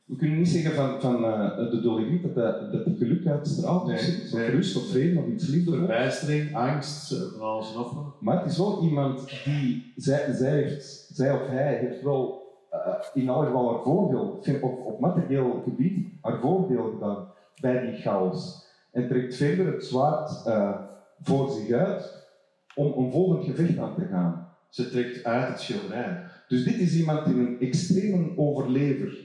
We 0.06 0.16
kunnen 0.16 0.38
niet 0.38 0.50
zeggen 0.50 0.72
van, 0.72 1.02
van 1.02 1.26
eh, 1.26 1.72
de 1.72 1.82
Dolly 1.82 2.22
dat, 2.22 2.36
dat, 2.36 2.72
dat 2.72 2.86
die 2.86 2.96
geluk 2.98 3.28
uitstraalt, 3.28 3.86
Nee, 3.88 3.96
of, 3.96 4.34
nee. 4.34 4.50
rust 4.50 4.78
of 4.78 4.88
vrede 4.89 5.20
of 5.20 5.28
iets 5.28 5.48
liefdevols. 5.48 5.86
Verbijstering, 5.86 6.56
angst, 6.56 7.12
eh, 7.12 7.20
van 7.38 7.42
alles 7.42 7.72
en 7.72 7.78
nog 7.78 7.94
wat. 7.94 8.22
Maar 8.22 8.42
het 8.42 8.52
is 8.52 8.58
wel 8.58 8.84
iemand 8.84 9.44
die, 9.44 9.94
zij, 9.96 10.34
zij, 10.34 10.52
heeft, 10.52 11.10
zij 11.13 11.34
of 11.34 11.48
hij 11.48 11.76
heeft 11.76 12.02
wel 12.04 12.42
eh, 12.70 12.80
in 13.13 13.30
alle 13.30 13.46
geval 13.46 13.74
haar 13.74 13.84
voordeel, 13.84 14.42
op, 14.62 14.86
op 14.86 15.00
materieel 15.00 15.62
gebied, 15.63 16.08
haar 16.22 16.39
voordeel 16.39 16.92
gedaan 16.92 17.28
bij 17.62 17.82
die 17.82 18.02
chaos. 18.02 18.68
En 18.92 19.08
trekt 19.08 19.36
verder 19.36 19.74
het 19.74 19.86
zwaard 19.86 20.46
eh, 20.46 20.80
voor 21.22 21.50
zich 21.50 21.72
uit 21.72 22.28
om 22.76 23.04
een 23.04 23.12
volgend 23.12 23.46
gevecht 23.46 23.78
aan 23.78 23.96
te 23.96 24.06
gaan. 24.06 24.48
Ze 24.70 24.89
trekt 24.89 25.24
uit 25.24 25.48
het 25.48 25.60
schilderij. 25.60 26.24
Dus 26.48 26.63
dit 26.63 26.76
is 26.76 26.98
iemand 26.98 27.26
die 27.26 27.36
een 27.36 27.60
extreme 27.60 28.38
overlever 28.38 29.23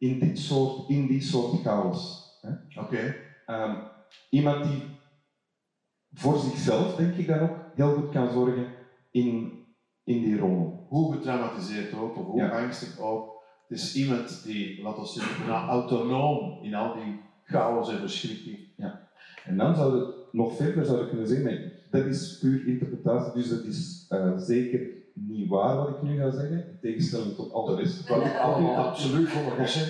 in, 0.00 0.18
dit 0.18 0.38
soort, 0.38 0.88
in 0.88 1.06
die 1.06 1.20
soort 1.22 1.62
chaos. 1.62 2.28
Oké. 2.78 3.14
Ehm, 3.46 3.74
iemand 4.30 4.64
die 4.64 4.82
voor 6.12 6.38
zichzelf, 6.38 6.96
denk 6.96 7.14
ik 7.16 7.26
dan 7.26 7.38
ook, 7.38 7.56
heel 7.74 7.92
goed 7.94 8.10
kan 8.10 8.30
zorgen 8.32 8.66
in, 9.10 9.52
in 10.04 10.22
die 10.22 10.38
rol. 10.38 10.86
Hoe 10.88 11.12
getraumatiseerd 11.12 11.94
ook, 11.94 12.16
of 12.16 12.24
hoe 12.26 12.40
Ja. 12.40 12.48
angstig 12.64 12.98
ook. 12.98 13.38
Het 13.68 13.78
is 13.78 13.94
iemand 13.94 14.42
die, 14.44 14.82
laten 14.82 15.02
we 15.02 15.08
zeggen, 15.08 15.48
autonoom 15.48 16.62
in 16.62 16.74
al 16.74 16.94
die 16.94 17.20
chaos 17.44 17.90
en 17.90 17.98
verschrikking. 17.98 18.58
En 19.44 19.56
dan 19.56 19.74
zou 19.74 20.00
het 20.00 20.14
nog 20.32 20.56
verder 20.56 20.84
zouden 20.84 21.08
kunnen 21.08 21.26
zeggen, 21.26 21.44
maar 21.44 21.72
dat 21.90 22.04
is 22.04 22.38
puur 22.38 22.66
interpretatie, 22.66 23.32
dus 23.32 23.48
dat 23.48 23.64
is 23.64 24.06
eh, 24.08 24.38
zeker 24.38 24.80
niet 25.14 25.48
waar 25.48 25.76
wat 25.76 25.88
ik 25.88 26.02
nu 26.02 26.18
ga 26.18 26.30
zeggen, 26.30 26.56
in 26.68 26.78
tegenstelling 26.80 27.34
tot 27.34 27.52
al 27.52 27.64
de 27.64 27.74
rest. 27.74 28.08
Wat 28.08 28.24
ik 28.24 28.36
altijd 28.38 28.76
absoluut 28.76 29.28
100% 29.28 29.32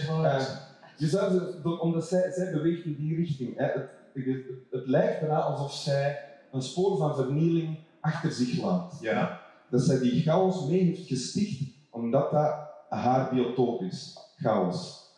waar 0.08 0.40
is. 0.40 0.56
Je 0.96 1.06
zou 1.06 1.32
ze, 1.32 1.60
door- 1.62 1.78
omdat 1.78 2.08
zij, 2.08 2.30
zij 2.32 2.52
beweegt 2.52 2.84
in 2.84 2.94
die 2.98 3.16
richting. 3.16 3.56
Hè. 3.56 3.64
Het, 3.64 3.88
het, 4.14 4.44
het 4.70 4.86
lijkt 4.86 5.20
bijna 5.20 5.40
alsof 5.40 5.72
zij 5.72 6.18
een 6.52 6.62
spoor 6.62 6.96
van 6.96 7.14
vernieling 7.14 7.78
achter 8.00 8.32
zich 8.32 8.62
laat. 8.62 8.98
Ja. 9.00 9.40
Dat 9.70 9.82
zij 9.82 9.98
die 9.98 10.22
chaos 10.22 10.66
mee 10.68 10.82
heeft 10.84 11.06
gesticht, 11.06 11.60
omdat 11.90 12.30
dat 12.30 12.54
haar 12.88 13.30
biotoop 13.34 13.82
is. 13.82 14.16
Chaos. 14.36 15.08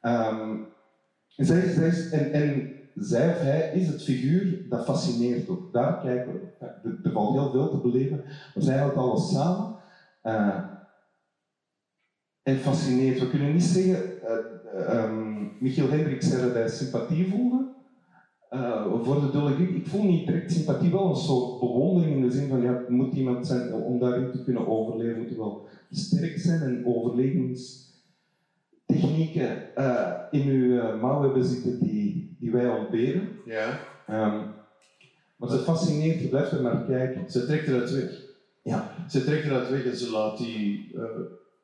Ehm, 0.00 0.56
en, 1.36 1.46
zij, 1.46 1.72
zij 1.72 1.88
is- 1.88 2.10
en, 2.10 2.32
en 2.32 2.73
zij 2.94 3.30
of 3.30 3.40
hij 3.40 3.70
is 3.74 3.86
het 3.86 4.02
figuur 4.02 4.66
dat 4.68 4.84
fascineert 4.84 5.48
ook. 5.48 5.72
Daar 5.72 6.00
kijken 6.00 6.32
we. 6.32 6.66
Er, 6.66 7.00
er 7.02 7.12
valt 7.12 7.32
heel 7.32 7.50
veel 7.50 7.70
te 7.70 7.76
beleven, 7.76 8.22
maar 8.54 8.64
zij 8.64 8.78
houdt 8.78 8.96
alles 8.96 9.30
samen. 9.30 9.76
Eh, 10.22 10.58
en 12.42 12.56
fascineert. 12.56 13.20
We 13.20 13.30
kunnen 13.30 13.52
niet 13.52 13.62
zeggen, 13.62 14.22
eh, 14.22 14.98
ehm, 14.98 15.34
Michiel 15.60 15.90
Hendricks 15.90 16.28
zei 16.28 16.42
dat 16.42 16.54
hij 16.54 16.68
sympathie 16.68 17.30
voelde 17.30 17.72
eh, 18.48 18.86
voor 19.02 19.20
de 19.20 19.30
Dulle. 19.30 19.68
Ik 19.74 19.86
voel 19.86 20.04
niet 20.04 20.26
direct 20.26 20.52
sympathie, 20.52 20.90
wel 20.90 21.08
een 21.08 21.16
soort 21.16 21.60
bewondering 21.60 22.14
in 22.14 22.22
de 22.22 22.30
zin 22.30 22.48
van, 22.48 22.62
ja, 22.62 22.72
het 22.72 22.88
moet 22.88 23.14
iemand 23.14 23.46
zijn, 23.46 23.72
om 23.72 23.98
daarin 23.98 24.30
te 24.30 24.44
kunnen 24.44 24.68
overleven, 24.68 25.22
moet 25.22 25.30
er 25.30 25.36
wel 25.36 25.66
sterk 25.90 26.38
zijn 26.38 26.60
en 26.60 26.84
eh, 29.18 30.12
in 30.30 30.48
uw 30.48 30.78
eh, 30.78 31.00
mouw 31.00 31.22
hebben 31.22 31.44
zitten 31.44 31.78
die, 31.80 32.36
die 32.38 32.50
wij 32.50 32.68
ontberen. 32.68 33.28
ja. 33.44 33.80
Ehm, 34.06 34.42
maar 35.36 35.50
ze 35.50 35.58
fascineert, 35.58 36.20
je 36.20 36.28
blijft 36.28 36.50
er 36.52 36.62
naar 36.62 36.84
kijken. 36.84 37.30
Ze 37.30 37.46
trekt 37.46 37.68
eruit 37.68 37.90
weg. 37.90 38.10
Ja. 38.62 38.94
Ze 39.08 39.24
trekt 39.24 39.44
eruit 39.44 39.70
weg 39.70 39.84
en 39.84 39.96
ze 39.96 40.10
laat 40.10 40.38
die, 40.38 40.90
eh, 40.94 41.02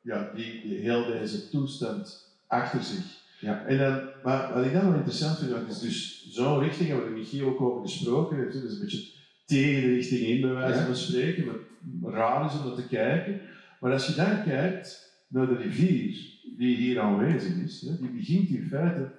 ja, 0.01 0.31
die, 0.35 0.61
die, 0.61 0.79
heel 0.79 1.05
deze 1.05 1.49
toestand 1.49 2.27
achter 2.47 2.83
zich. 2.83 3.19
Ja. 3.39 3.65
En 3.65 3.77
dan, 3.77 4.09
maar 4.23 4.53
wat 4.53 4.65
ik 4.65 4.73
dan 4.73 4.85
wel 4.85 4.93
interessant 4.95 5.37
vind, 5.37 5.51
het 5.51 5.69
is 5.69 5.79
dus 5.79 6.27
zo'n 6.29 6.59
richting, 6.59 7.03
we 7.03 7.09
Michiel 7.09 7.47
ook 7.47 7.61
over 7.61 7.81
gesproken, 7.81 8.37
het 8.37 8.53
is 8.53 8.73
een 8.73 8.79
beetje 8.79 9.07
tegen 9.45 9.81
de 9.81 9.87
richting 9.95 10.21
in, 10.21 10.41
bij 10.41 10.53
wijze 10.53 10.79
Ja. 10.79 10.85
van 10.85 10.95
spreken, 10.95 11.45
maar 11.45 12.13
raar 12.13 12.45
is 12.45 12.59
om 12.59 12.63
dat 12.63 12.75
te 12.75 12.87
kijken. 12.87 13.41
Maar 13.79 13.91
als 13.91 14.07
je 14.07 14.15
dan 14.15 14.43
kijkt 14.43 15.13
naar 15.27 15.47
de 15.47 15.55
rivier 15.55 16.30
die 16.57 16.75
hier 16.75 16.99
aanwezig 16.99 17.55
is, 17.55 17.81
hè, 17.81 17.97
die 17.97 18.09
begint 18.09 18.49
in 18.49 18.67
feite 18.67 19.11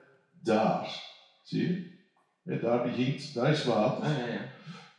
daar. 0.42 1.02
Zie 1.42 1.90
je? 2.42 2.58
Daar 2.60 2.82
begint, 2.82 3.34
daar 3.34 3.50
is 3.50 3.64
water. 3.64 4.04
Ah, 4.04 4.18
ja, 4.18 4.26
ja. 4.26 4.50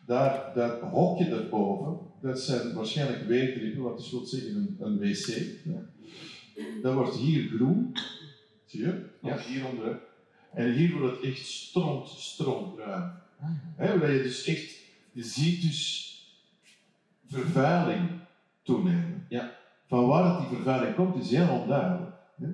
Daar, 0.06 0.54
dat 0.56 0.82
hokje 0.82 1.30
daarboven, 1.30 2.12
dat 2.22 2.40
zijn 2.40 2.74
waarschijnlijk 2.74 3.28
weegdrippen, 3.28 3.82
wat 3.82 3.98
dus 3.98 4.12
wil 4.12 4.26
zeggen 4.26 4.56
een, 4.56 4.78
een 4.80 5.00
wc. 5.00 5.42
Dat 6.82 6.94
wordt 6.94 7.16
hier 7.16 7.50
groen, 7.50 7.96
zie 8.66 8.82
je? 8.82 9.06
Ja. 9.22 9.38
Hieronder. 9.38 10.00
En 10.54 10.74
hier 10.74 10.98
wordt 11.00 11.16
het 11.16 11.26
echt 11.26 11.46
stront, 11.46 12.10
strontbruin. 12.10 13.12
Waar 13.78 14.12
je 14.12 14.24
dus 14.24 14.46
echt, 14.46 14.80
je 15.12 15.24
ziet 15.24 15.62
dus 15.62 16.12
vervuiling 17.28 18.10
toenemen. 18.62 19.26
Ja. 19.30 19.62
Waar 20.14 20.38
die 20.40 20.48
vervuiling 20.58 20.96
komt, 20.96 21.16
is 21.16 21.32
heel 21.32 21.60
onduidelijk. 21.62 22.12
Hè. 22.36 22.48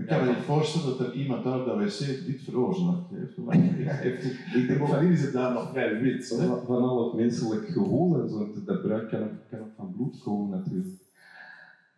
Ik 0.00 0.06
kan 0.06 0.24
me 0.24 0.30
niet 0.30 0.44
voorstellen 0.44 0.98
dat 0.98 1.06
er 1.06 1.12
iemand 1.14 1.44
daar 1.44 1.60
op 1.60 1.66
dat 1.66 1.76
wc 1.76 1.98
dit 2.26 2.42
veroorzaakt 2.42 3.10
heeft. 3.10 3.36
Ik 4.54 4.66
denk 4.66 4.78
bovendien 4.78 5.12
is 5.12 5.22
het 5.22 5.32
daar 5.32 5.52
nog 5.52 5.70
vrij 5.70 6.00
wit. 6.00 6.28
Van, 6.28 6.60
van 6.66 6.82
al 6.82 7.04
het 7.04 7.14
menselijk 7.14 7.66
gevoel 7.66 8.20
en 8.22 8.28
zo, 8.28 8.48
dat 8.64 8.82
bruik 8.82 9.08
kan, 9.08 9.22
ook- 9.22 9.48
kan 9.50 9.58
van 9.76 9.92
bloed 9.92 10.22
komen 10.22 10.58
natuurlijk. 10.58 11.00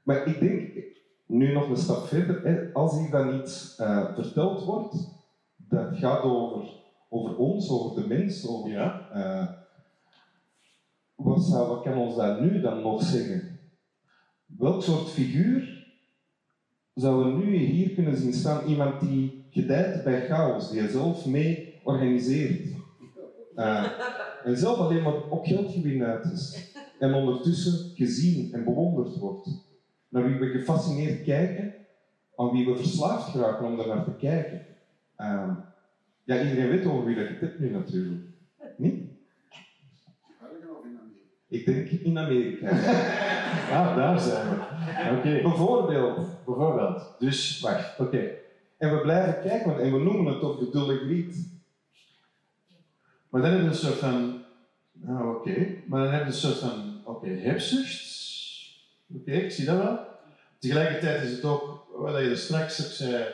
Maar 0.03 0.27
ik 0.27 0.41
denk, 0.41 0.85
nu 1.27 1.53
nog 1.53 1.69
een 1.69 1.77
stap 1.77 2.07
verder, 2.07 2.71
als 2.73 2.99
hier 2.99 3.11
dan 3.11 3.35
iets 3.41 3.77
eh, 3.77 4.15
verteld 4.15 4.65
wordt, 4.65 5.09
dat 5.57 5.97
gaat 5.97 6.23
over, 6.23 6.69
over 7.09 7.37
ons, 7.37 7.71
over 7.71 8.03
de 8.03 8.09
mens, 8.09 8.49
over 8.49 8.71
Ja. 8.71 9.09
eh, 9.13 9.49
wat, 11.15 11.43
zou, 11.45 11.69
wat 11.69 11.83
kan 11.83 11.97
ons 11.99 12.17
dat 12.17 12.41
nu 12.41 12.61
dan 12.61 12.83
nog 12.83 13.03
zeggen? 13.03 13.54
Welk 14.59 14.83
soort 14.83 15.11
figuur 15.11 15.87
zouden 16.95 17.39
we 17.39 17.45
nu 17.45 17.57
hier 17.57 17.91
kunnen 17.91 18.17
zien 18.17 18.33
staan? 18.33 18.67
Iemand 18.67 19.01
die 19.01 19.45
gedijt 19.51 20.05
bij 20.05 20.27
chaos, 20.27 20.71
die 20.71 20.89
zelf 20.89 21.27
mee 21.27 21.81
organiseert. 21.83 22.75
Eh, 23.55 23.85
en 24.45 24.57
zelf 24.57 24.79
alleen 24.79 25.03
maar 25.03 25.31
op 25.31 25.45
geldgewin 25.45 26.05
uit 26.05 26.25
is. 26.25 26.73
En 26.99 27.15
ondertussen 27.15 27.91
gezien 27.95 28.53
en 28.53 28.65
bewonderd 28.65 29.17
wordt. 29.17 29.49
Naar 30.09 30.25
wie 30.25 30.39
we 30.39 30.59
gefascineerd 30.59 31.23
kijken, 31.23 31.75
aan 32.37 32.51
wie 32.51 32.67
we 32.67 32.77
verslaafd 32.77 33.31
geraken 33.31 33.67
om 33.67 33.77
daar 33.77 33.89
naar 33.89 34.05
te 34.05 34.17
kijken. 34.17 34.67
Eh, 35.17 35.57
ja, 36.25 36.43
iedereen 36.43 36.69
weet 36.69 36.87
over 36.87 37.05
wie 37.05 37.17
dat 37.17 37.29
je 37.29 37.37
het 37.41 37.59
nu 37.59 37.71
natuurlijk. 37.71 38.23
Niet? 38.77 39.14
Ik 41.55 41.65
denk 41.65 41.89
in 41.89 42.19
Amerika. 42.19 42.69
Ah, 43.71 43.97
daar 43.97 44.21
zijn 44.21 44.49
we. 44.49 44.57
Oké. 45.17 45.43
Bijvoorbeeld. 45.43 46.45
Bijvoorbeeld. 46.45 47.15
Dus, 47.19 47.61
wacht, 47.61 48.01
oké. 48.01 48.31
En 48.79 48.95
we 48.95 49.01
blijven 49.01 49.43
kijken, 49.43 49.81
en 49.81 49.93
we 49.93 49.99
noemen 49.99 50.33
het 50.33 50.41
toch 50.41 50.59
de 50.59 50.71
dulle 50.71 50.97
griet. 50.97 51.53
Maar 53.29 53.43
dan 53.43 53.51
heb 53.51 53.61
je 53.61 53.67
een 53.67 53.75
soort 53.75 53.95
van, 53.99 54.43
nou 54.93 55.37
oké, 55.37 55.67
maar 55.87 56.03
dan 56.03 56.13
heb 56.13 56.21
je 56.21 56.27
een 56.27 56.33
soort 56.33 56.59
van, 56.59 57.01
oké, 57.05 57.29
hebzucht. 57.29 58.13
Oké, 59.17 59.33
ik 59.33 59.51
zie 59.51 59.65
dat 59.65 59.77
wel. 59.77 59.99
Tegelijkertijd 60.59 61.23
is 61.23 61.33
het 61.33 61.45
ook, 61.45 61.87
wat 61.97 62.21
je 62.21 62.31
er 62.31 62.37
straks 62.37 62.87
ook 62.87 62.93
zei, 62.93 63.25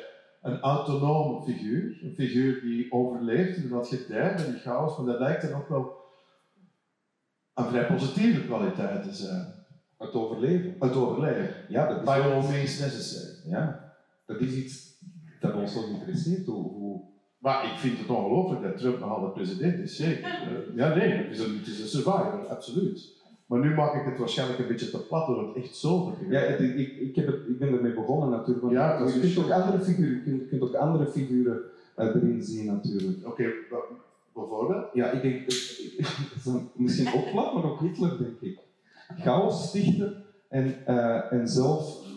een 0.43 0.61
autonome 0.61 1.45
figuur. 1.45 1.99
Een 2.03 2.15
figuur 2.17 2.61
die 2.61 2.93
overleeft 2.93 3.57
en 3.57 3.69
wat 3.69 3.89
gedijt 3.89 4.37
bij 4.37 4.45
die 4.45 4.61
chaos, 4.61 4.97
maar 4.97 5.07
dat 5.07 5.21
lijkt 5.21 5.43
dan 5.43 5.55
ook 5.55 5.69
wel 5.69 6.00
een 7.65 7.71
vrij 7.71 7.87
positieve 7.87 8.41
kwaliteit 8.47 9.03
te 9.03 9.15
zijn. 9.15 9.55
Het 9.99 10.15
overleven. 10.15 10.75
Het 10.81 10.95
overleven. 10.97 11.49
Ja, 11.69 11.87
dat 11.89 11.97
is, 11.97 12.05
By 12.05 12.11
all 12.11 12.43
means 12.51 12.79
necessary. 12.79 13.35
ja, 13.45 13.93
dat 14.27 14.41
is 14.41 14.55
iets 14.55 14.99
dat 15.41 15.55
ons 15.55 15.73
zo 15.73 15.81
interesseert. 15.87 16.47
Hoe, 16.47 16.63
hoe, 16.71 17.01
Maar 17.39 17.65
ik 17.65 17.79
vind 17.79 17.99
het 17.99 18.09
ongelooflijk 18.09 18.63
dat 18.63 18.79
Trump 18.79 18.99
nog 19.01 19.11
altijd 19.11 19.33
president 19.35 19.79
is, 19.79 19.97
zeker. 19.97 20.25
Eh, 20.25 20.77
ja, 20.77 20.95
nee, 20.95 21.09
het 21.09 21.31
is, 21.31 21.39
een, 21.39 21.59
het 21.59 21.67
is 21.67 21.81
een 21.81 21.87
survivor, 21.89 22.47
absoluut. 22.49 23.19
Maar 23.47 23.59
nu 23.61 23.75
maak 23.75 23.95
ik 23.95 24.05
het 24.05 24.19
waarschijnlijk 24.19 24.61
een 24.61 24.67
beetje 24.69 24.91
te 24.91 25.07
plat 25.07 25.27
door 25.27 25.47
het 25.47 25.57
echt 25.65 25.77
zo 25.77 26.13
te 26.19 26.27
ja, 26.29 26.41
het- 26.41 26.61
ik, 26.61 26.97
ik, 26.97 27.17
heb 27.17 27.27
het, 27.27 27.37
ik 27.49 27.59
ben 27.59 27.69
ermee 27.73 27.93
begonnen 27.95 28.31
natuurlijk. 28.31 28.61
Want 28.61 28.73
Ja, 28.73 28.99
je 29.07 29.21
kunt 29.21 29.39
ook 29.39 29.51
andere 29.51 29.85
figuren, 29.85 30.13
je 30.15 30.23
kunt, 30.23 30.49
kunt 30.49 30.63
ook 30.63 30.75
andere 30.75 31.07
figuren 31.07 31.61
eh, 31.95 32.07
erin 32.07 32.43
zien 32.43 32.67
natuurlijk. 32.67 33.27
Oké, 33.27 33.45
bijvoorbeeld? 34.35 34.87
Ja, 34.93 35.11
ik 35.11 35.23
denk, 35.23 35.41
dat 35.45 35.53
is 36.37 36.47
een- 36.47 36.69
misschien 36.75 37.13
ook 37.15 37.31
plat, 37.31 37.55
maar 37.55 37.65
ook 37.65 37.81
Hitler 37.81 38.19
denk 38.19 38.41
ik. 38.41 38.59
Chaos 39.19 39.69
stichten 39.69 40.25
en, 40.49 40.87
eh, 40.87 41.33
en 41.33 41.49
zelf 41.49 42.09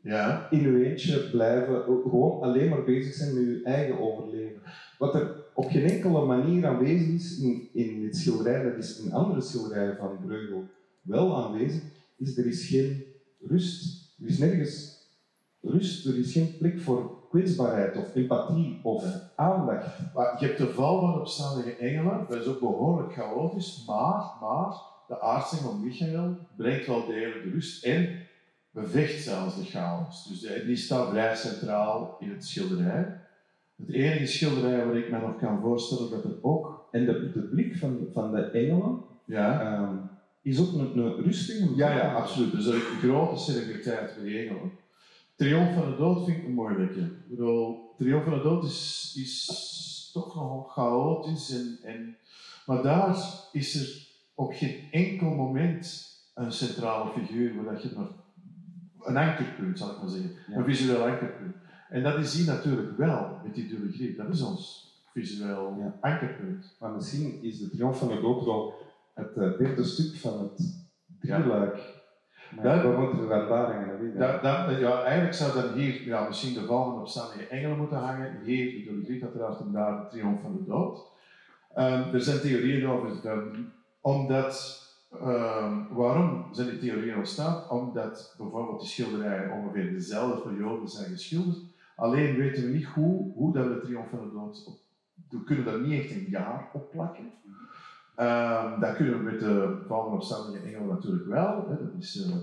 Ja. 0.00 0.50
in 0.50 0.64
uw 0.64 0.82
eentje 0.82 1.30
blijven, 1.30 1.82
gewoon 1.82 2.40
alleen 2.42 2.68
maar 2.70 2.84
bezig 2.84 3.14
zijn 3.14 3.34
met 3.34 3.42
uw 3.44 3.62
eigen 3.62 3.98
overleven. 4.00 4.60
Wat 4.98 5.14
er 5.14 5.44
op 5.54 5.68
geen 5.70 5.84
enkele 5.84 6.24
manier 6.24 6.66
aanwezig 6.66 7.08
is 7.08 7.38
in, 7.38 7.68
in 7.72 8.00
dit 8.00 8.16
schilderij, 8.16 8.62
dat 8.62 8.76
is 8.84 8.98
in 9.04 9.12
andere 9.12 9.40
schilderijen 9.40 9.96
van 9.96 10.18
Breugel 10.26 10.64
wel 11.02 11.44
aanwezig, 11.44 11.82
is 12.18 12.36
er 12.38 12.46
is 12.46 12.66
geen 12.68 13.04
rust. 13.40 14.04
Er 14.22 14.26
is 14.28 14.38
nergens 14.38 14.94
rust, 15.60 16.06
er 16.06 16.18
is 16.18 16.32
geen 16.32 16.56
plek 16.58 16.80
voor 16.80 17.15
kwetsbaarheid 17.36 17.96
of 17.96 18.14
empathie 18.14 18.80
of 18.82 19.04
aandacht. 19.34 19.98
Maar 20.14 20.36
je 20.38 20.46
hebt 20.46 20.58
de 20.58 20.72
val 20.72 21.00
van 21.00 21.20
opstandige 21.20 21.76
engelen, 21.76 22.26
dat 22.28 22.40
is 22.40 22.46
ook 22.46 22.60
behoorlijk 22.60 23.12
chaotisch, 23.12 23.84
maar, 23.86 24.22
maar 24.40 24.74
de 25.08 25.20
aardsengel 25.20 25.74
Michael 25.74 26.36
brengt 26.56 26.86
wel 26.86 27.06
degelijk 27.06 27.42
de 27.42 27.50
rust 27.50 27.84
en 27.84 28.08
bevecht 28.70 29.22
zelfs 29.22 29.56
de 29.56 29.64
chaos. 29.64 30.28
Dus 30.28 30.64
die- 30.64 30.76
staat 30.76 31.08
vrij 31.10 31.36
centraal 31.36 32.16
in 32.20 32.30
het 32.30 32.44
schilderij. 32.44 33.20
Het 33.76 33.90
enige 33.92 34.26
schilderij 34.26 34.86
waar 34.86 34.96
ik 34.96 35.10
me 35.10 35.18
nog 35.18 35.36
kan 35.38 35.60
voorstellen 35.60 36.10
dat 36.10 36.24
er 36.24 36.38
ook... 36.42 36.88
En 36.90 37.04
de, 37.04 37.30
de 37.32 37.40
blik 37.40 37.76
van, 37.76 38.06
van 38.12 38.34
de 38.34 38.40
engelen 38.40 39.00
Ja, 39.24 39.60
ehm, 39.60 39.94
is 40.42 40.60
ook 40.60 40.72
een, 40.72 40.98
een 40.98 41.22
rustige 41.22 41.76
ja, 41.76 41.96
ja 41.96 42.14
absoluut. 42.14 42.52
Dus 42.52 42.66
een 42.66 42.80
grote 42.80 43.40
sereniteit 43.40 44.14
bij 44.14 44.24
die 44.24 44.38
engelen. 44.38 44.70
Triomf 45.36 45.74
van 45.74 45.90
de 45.90 45.96
dood 45.96 46.24
vind 46.24 46.38
ik 46.38 46.44
een 46.44 46.54
moeilijke. 46.54 47.00
Ik 47.00 47.28
bedoel, 47.28 47.94
Triomf 47.98 48.24
van 48.24 48.32
de 48.32 48.42
dood 48.42 48.64
is, 48.64 49.12
is 49.16 50.10
toch 50.12 50.34
nogal 50.34 50.62
chaotisch. 50.62 51.50
En, 51.50 51.78
en, 51.82 52.16
maar 52.66 52.82
daar 52.82 53.16
is 53.52 53.74
er 53.74 54.06
op 54.34 54.52
geen 54.52 54.88
enkel 54.90 55.30
moment 55.34 56.14
een 56.34 56.52
centrale 56.52 57.10
figuur 57.10 57.54
waar 57.54 57.74
dat 57.74 57.82
je 57.82 57.90
nog 57.96 58.12
een 59.02 59.16
ankerpunt, 59.16 59.78
zal 59.78 59.90
ik 59.90 59.98
maar 60.00 60.10
zeggen. 60.10 60.30
Ja. 60.48 60.56
Een 60.56 60.64
visueel 60.64 61.06
ankerpunt. 61.06 61.56
En 61.88 62.02
dat 62.02 62.18
is 62.18 62.34
hier 62.34 62.46
natuurlijk 62.46 62.96
wel 62.96 63.40
met 63.44 63.54
die 63.54 63.68
dubbele 63.68 63.92
griep. 63.92 64.16
Dat 64.16 64.28
is 64.28 64.42
ons 64.42 64.90
visueel 65.12 65.76
Ja. 65.78 65.96
ankerpunt. 66.00 66.76
Maar 66.80 66.90
misschien 66.90 67.42
is 67.42 67.58
de 67.58 67.70
triomf 67.70 67.98
van 67.98 68.08
de 68.08 68.20
dood 68.20 68.44
wel 68.44 68.74
het 69.14 69.36
eh, 69.36 69.58
derde 69.58 69.84
stuk 69.84 70.16
van 70.16 70.38
het 70.38 70.84
drieluik. 71.20 71.95
Moeten 72.52 73.20
we 73.20 73.28
dan 73.28 73.48
dat 73.48 73.68
Da, 74.18 74.38
da- 74.38 74.70
ja, 74.70 75.02
eigenlijk 75.02 75.34
zou 75.34 75.52
dan 75.60 75.72
hier 75.72 76.04
ja, 76.04 76.26
misschien 76.26 76.54
de 76.54 76.66
van 76.66 77.00
opstandige 77.00 77.46
engelen 77.46 77.78
moeten 77.78 77.98
hangen. 77.98 78.40
Hier 78.44 78.84
de 78.84 79.02
griep 79.04 79.22
uiteraard 79.22 79.60
en 79.60 79.72
daar 79.72 80.00
de 80.00 80.06
triomf 80.08 80.40
van 80.42 80.52
de 80.52 80.64
dood. 80.64 81.00
Ehm, 81.74 82.14
er 82.14 82.20
zijn 82.20 82.40
theorieën 82.40 82.88
over, 82.88 83.30
ehm, 83.30 83.62
omdat, 84.00 84.82
ehm, 85.20 85.74
waarom 85.90 86.48
zijn 86.52 86.68
die 86.68 86.78
theorieën 86.78 87.16
ontstaan? 87.16 87.70
Omdat 87.70 88.34
bijvoorbeeld 88.38 88.80
die 88.80 88.88
schilderijen 88.88 89.52
ongeveer 89.52 89.90
dezelfde 89.92 90.40
periode 90.48 90.88
zijn 90.88 91.10
geschilderd. 91.10 91.58
Alleen 91.96 92.36
weten 92.36 92.62
we 92.64 92.68
niet 92.68 92.84
hoe, 92.84 93.32
hoe 93.34 93.52
dat 93.52 93.66
we 93.66 93.74
de 93.74 93.80
triomf 93.80 94.08
van 94.10 94.18
de 94.28 94.32
dood 94.32 94.64
op, 94.66 94.78
we 95.30 95.44
kunnen 95.44 95.64
daar 95.64 95.80
niet 95.80 96.00
echt 96.02 96.10
een 96.10 96.26
jaar 96.28 96.68
op 96.72 96.90
plakken. 96.90 97.30
Ehm, 98.16 98.80
dat 98.80 98.96
kunnen 98.96 99.18
we 99.18 99.30
met 99.30 99.40
de 99.40 99.84
val 99.86 100.04
van 100.04 100.12
opstandige 100.12 100.64
engelen 100.64 100.88
natuurlijk 100.88 101.26
wel. 101.26 101.68
Hè. 101.68 101.84
Dat 101.84 101.94
is 101.98 102.22
eh, 102.22 102.36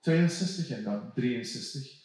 62 0.00 0.70
en 0.70 0.84
dan 0.84 1.12
63. 1.14 1.98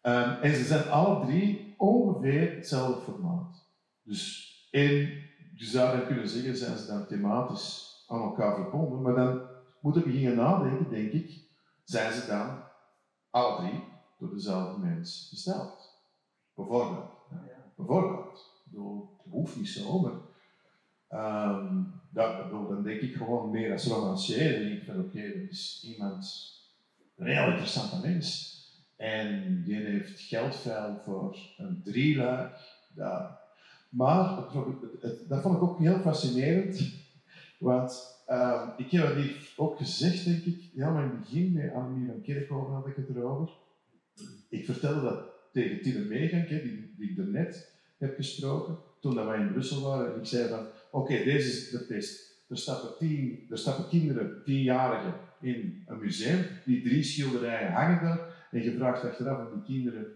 Ehm, 0.00 0.42
en 0.42 0.54
ze 0.54 0.64
zijn 0.64 0.88
alle 0.88 1.26
drie 1.26 1.74
ongeveer 1.78 2.54
hetzelfde 2.54 3.00
formaat. 3.00 3.66
Dus 4.02 4.50
je 4.70 5.64
zou 5.64 5.96
dan 5.96 6.06
kunnen 6.06 6.28
zeggen, 6.28 6.56
zijn 6.56 6.78
ze 6.78 6.86
dan 6.86 7.06
thematisch 7.06 8.04
aan 8.08 8.22
elkaar 8.22 8.54
verbonden, 8.54 9.02
maar 9.02 9.14
dan 9.14 9.40
moeten 9.80 10.02
we 10.02 10.08
beginnen 10.08 10.36
nadenken, 10.36 10.90
denk 10.90 11.12
ik, 11.12 11.44
zijn 11.84 12.12
ze 12.12 12.26
dan 12.26 12.62
alle 13.30 13.56
drie 13.56 13.84
door 14.18 14.30
dezelfde 14.30 14.86
mens 14.86 15.26
gesteld? 15.30 16.00
Bijvoorbeeld. 16.54 17.10
Bijvoorbeeld. 17.76 18.62
Ik 18.64 18.70
bedoel, 18.70 19.16
het 19.22 19.32
hoeft 19.32 19.56
niet 19.56 19.68
zo, 19.68 20.00
maar 20.00 20.20
ehm, 21.08 21.82
dat, 22.12 22.42
bedoel, 22.42 22.68
dan 22.68 22.82
denk 22.82 23.00
ik 23.00 23.14
gewoon 23.14 23.50
meer 23.50 23.72
als 23.72 23.86
romancier. 23.86 24.52
Dan 24.52 24.62
denk 24.62 24.80
ik 24.80 24.84
van 24.84 25.00
oké, 25.00 25.22
dat 25.22 25.50
is 25.50 25.84
iemand, 25.86 26.52
een 27.16 27.26
heel 27.26 27.46
interessante 27.46 28.08
mens. 28.08 28.50
En 28.96 29.62
die 29.64 29.74
heeft 29.74 30.20
geld 30.20 30.66
voor 31.04 31.36
een 31.56 31.80
drieluik. 31.84 32.56
daar. 32.94 33.40
Maar 33.88 34.36
dat 35.28 35.42
vond 35.42 35.56
ik 35.56 35.62
ook 35.62 35.78
heel 35.78 35.98
fascinerend. 35.98 36.92
Want 37.58 38.22
ehm, 38.26 38.68
ik 38.76 38.90
heb 38.90 39.06
het 39.06 39.16
hier 39.16 39.52
ook 39.56 39.76
gezegd, 39.76 40.24
denk 40.24 40.44
ik, 40.44 40.70
helemaal 40.74 41.02
in 41.02 41.08
het 41.08 41.20
begin 41.20 41.52
met 41.52 41.72
Annemie 41.72 42.06
van 42.06 42.22
Kerkhoven 42.22 42.74
had 42.74 42.86
ik 42.86 42.96
het 42.96 43.08
erover. 43.08 43.54
Ik 44.48 44.64
vertelde 44.64 45.00
dat 45.00 45.24
tegen 45.52 45.82
Tine 45.82 46.04
Meegank, 46.04 46.48
die, 46.48 46.94
die 46.96 47.10
ik 47.10 47.16
daarnet 47.16 47.72
heb 47.98 48.16
gesproken, 48.16 48.78
toen 49.00 49.14
dat 49.14 49.26
wij 49.26 49.40
in 49.40 49.52
Brussel 49.52 49.82
waren. 49.82 50.12
En 50.12 50.20
ik 50.20 50.26
zei 50.26 50.48
van, 50.48 50.66
oké, 50.92 51.24
deze 51.24 51.48
is 51.48 51.70
de 51.70 51.86
test. 51.86 52.30
Er 52.48 52.58
stappen, 52.58 52.98
tien, 52.98 53.46
er 53.50 53.58
stappen 53.58 53.88
kinderen, 53.88 54.42
tienjarigen, 54.44 55.14
in 55.40 55.84
een 55.86 55.98
museum. 55.98 56.44
Die 56.64 56.82
drie 56.82 57.02
schilderijen 57.02 57.72
hangen 57.72 58.02
daar. 58.02 58.48
En 58.50 58.62
je 58.62 58.74
vraagt 58.74 59.04
achteraf 59.04 59.38
aan 59.38 59.52
die 59.54 59.62
kinderen, 59.62 60.06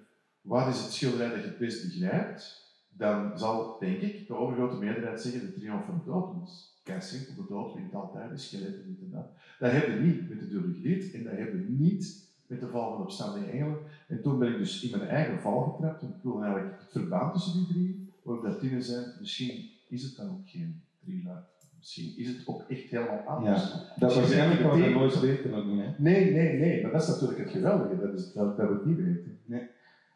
wat 0.41 0.75
is 0.75 0.83
het 0.83 0.93
schilderij 0.93 1.29
dat 1.29 1.39
je 1.39 1.45
het 1.45 1.59
best 1.59 1.85
begrijpt? 1.85 2.67
dan 2.97 3.39
zal, 3.39 3.77
denk 3.79 4.01
ik, 4.01 4.27
de 4.27 4.35
overgrote 4.35 4.77
meerderheid 4.77 5.21
zeggen 5.21 5.41
de 5.41 5.53
triomf 5.53 5.85
van 5.85 6.03
de 6.05 6.11
dood. 6.11 6.41
Dus 6.41 6.81
kei 6.83 7.01
simpel, 7.01 7.35
de 7.35 7.49
dood 7.49 7.75
wint 7.75 7.95
altijd, 7.95 8.31
de 8.31 8.39
skeletten 8.39 8.87
dit 8.87 9.01
en 9.01 9.11
dat. 9.11 9.27
Dat 9.59 9.71
hebben 9.71 9.97
we 9.97 10.05
niet 10.05 10.29
met 10.29 10.41
de 10.41 10.49
duurde 10.49 11.11
en 11.13 11.25
dat 11.25 11.33
hebben 11.33 11.67
we 11.67 11.71
niet 11.71 12.35
met 12.47 12.61
de 12.61 12.69
val 12.69 12.93
van 12.93 13.03
opstanding 13.03 13.47
engelen. 13.47 13.79
En 14.09 14.23
toen 14.23 14.39
ben 14.39 14.53
ik 14.53 14.59
dus 14.59 14.83
in 14.83 14.99
mijn 14.99 15.11
eigen 15.11 15.41
val 15.41 15.63
getrapt, 15.63 16.03
want 16.03 16.15
ik 16.15 16.23
wil 16.23 16.43
eigenlijk 16.43 16.81
het 16.81 16.91
verband 16.91 17.33
tussen 17.33 17.53
die 17.53 17.67
drie, 17.67 18.13
waar 18.23 18.43
dat 18.43 18.61
dingen 18.61 18.83
zijn, 18.83 19.15
misschien 19.21 19.71
is 19.89 20.03
het 20.03 20.17
dan 20.17 20.31
ook 20.31 20.49
geen 20.49 20.83
drieluik. 21.05 21.45
Misschien 21.79 22.17
is 22.17 22.29
het 22.29 22.47
ook 22.47 22.63
echt 22.69 22.91
helemaal 22.91 23.19
anders. 23.19 23.73
Ja, 23.73 23.93
dat 23.99 24.15
waarschijnlijk 24.15 24.73
die 24.73 24.83
we 24.83 24.89
nooit 24.91 25.21
weten 25.21 25.69
niet. 25.69 25.85
Hè. 25.85 25.93
Nee, 25.99 26.33
nee, 26.33 26.59
nee, 26.59 26.83
maar 26.83 26.91
dat 26.93 27.03
is 27.03 27.09
natuurlijk 27.09 27.39
het 27.39 27.51
geweldige, 27.51 28.01
dat, 28.01 28.19
is, 28.19 28.33
dat, 28.33 28.57
dat 28.57 28.69
we 28.69 28.75
het 28.75 28.85
niet 28.87 28.97
weten. 28.97 29.39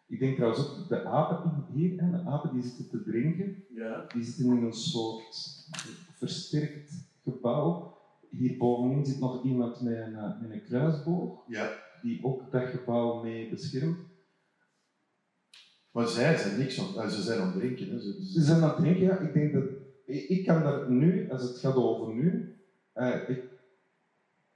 Ik 0.06 0.18
denk 0.18 0.34
trouwens 0.36 0.60
ook, 0.68 0.88
de 0.88 1.04
apen 1.04 1.64
hier, 1.72 2.00
hè, 2.00 2.10
de 2.10 2.30
apen 2.30 2.52
die 2.52 2.62
zitten 2.62 2.88
te 2.88 3.02
drinken, 3.02 3.64
Ja. 3.74 4.04
die 4.14 4.24
zitten 4.24 4.44
in 4.56 4.62
een 4.64 4.72
soort 4.72 5.68
versterkt 6.16 6.92
gebouw. 7.22 7.98
Hier 8.30 8.56
bovenin 8.56 9.06
zit 9.06 9.20
nog 9.20 9.44
iemand 9.44 9.80
met 9.80 9.96
een, 9.96 10.16
eh, 10.16 10.40
met 10.40 10.50
een 10.50 10.62
kruisboog, 10.62 11.38
ja. 11.48 11.70
die 12.02 12.24
ook 12.24 12.50
dat 12.50 12.68
gebouw 12.68 13.22
mee 13.22 13.48
beschermt. 13.50 13.98
Maar 15.90 16.08
zij 16.08 16.36
zijn 16.36 16.58
niks 16.58 16.80
aan, 16.80 17.02
eh, 17.02 17.08
ze 17.08 17.22
zijn 17.22 17.40
aan 17.40 17.46
het 17.46 17.56
drinken. 17.56 17.90
Hè. 17.90 18.00
Ze, 18.00 18.42
zijn 18.42 18.62
aan 18.62 18.68
het 18.68 18.78
drinken, 18.78 19.02
ja. 19.02 19.18
Ik 19.18 19.32
denk 19.32 19.52
dat... 19.52 19.64
Ik 20.06 20.46
kan 20.46 20.62
daar 20.62 20.90
nu, 20.90 21.30
als 21.30 21.42
het 21.42 21.58
gaat 21.58 21.74
over 21.74 22.14
nu, 22.14 22.58
eh, 22.92 23.36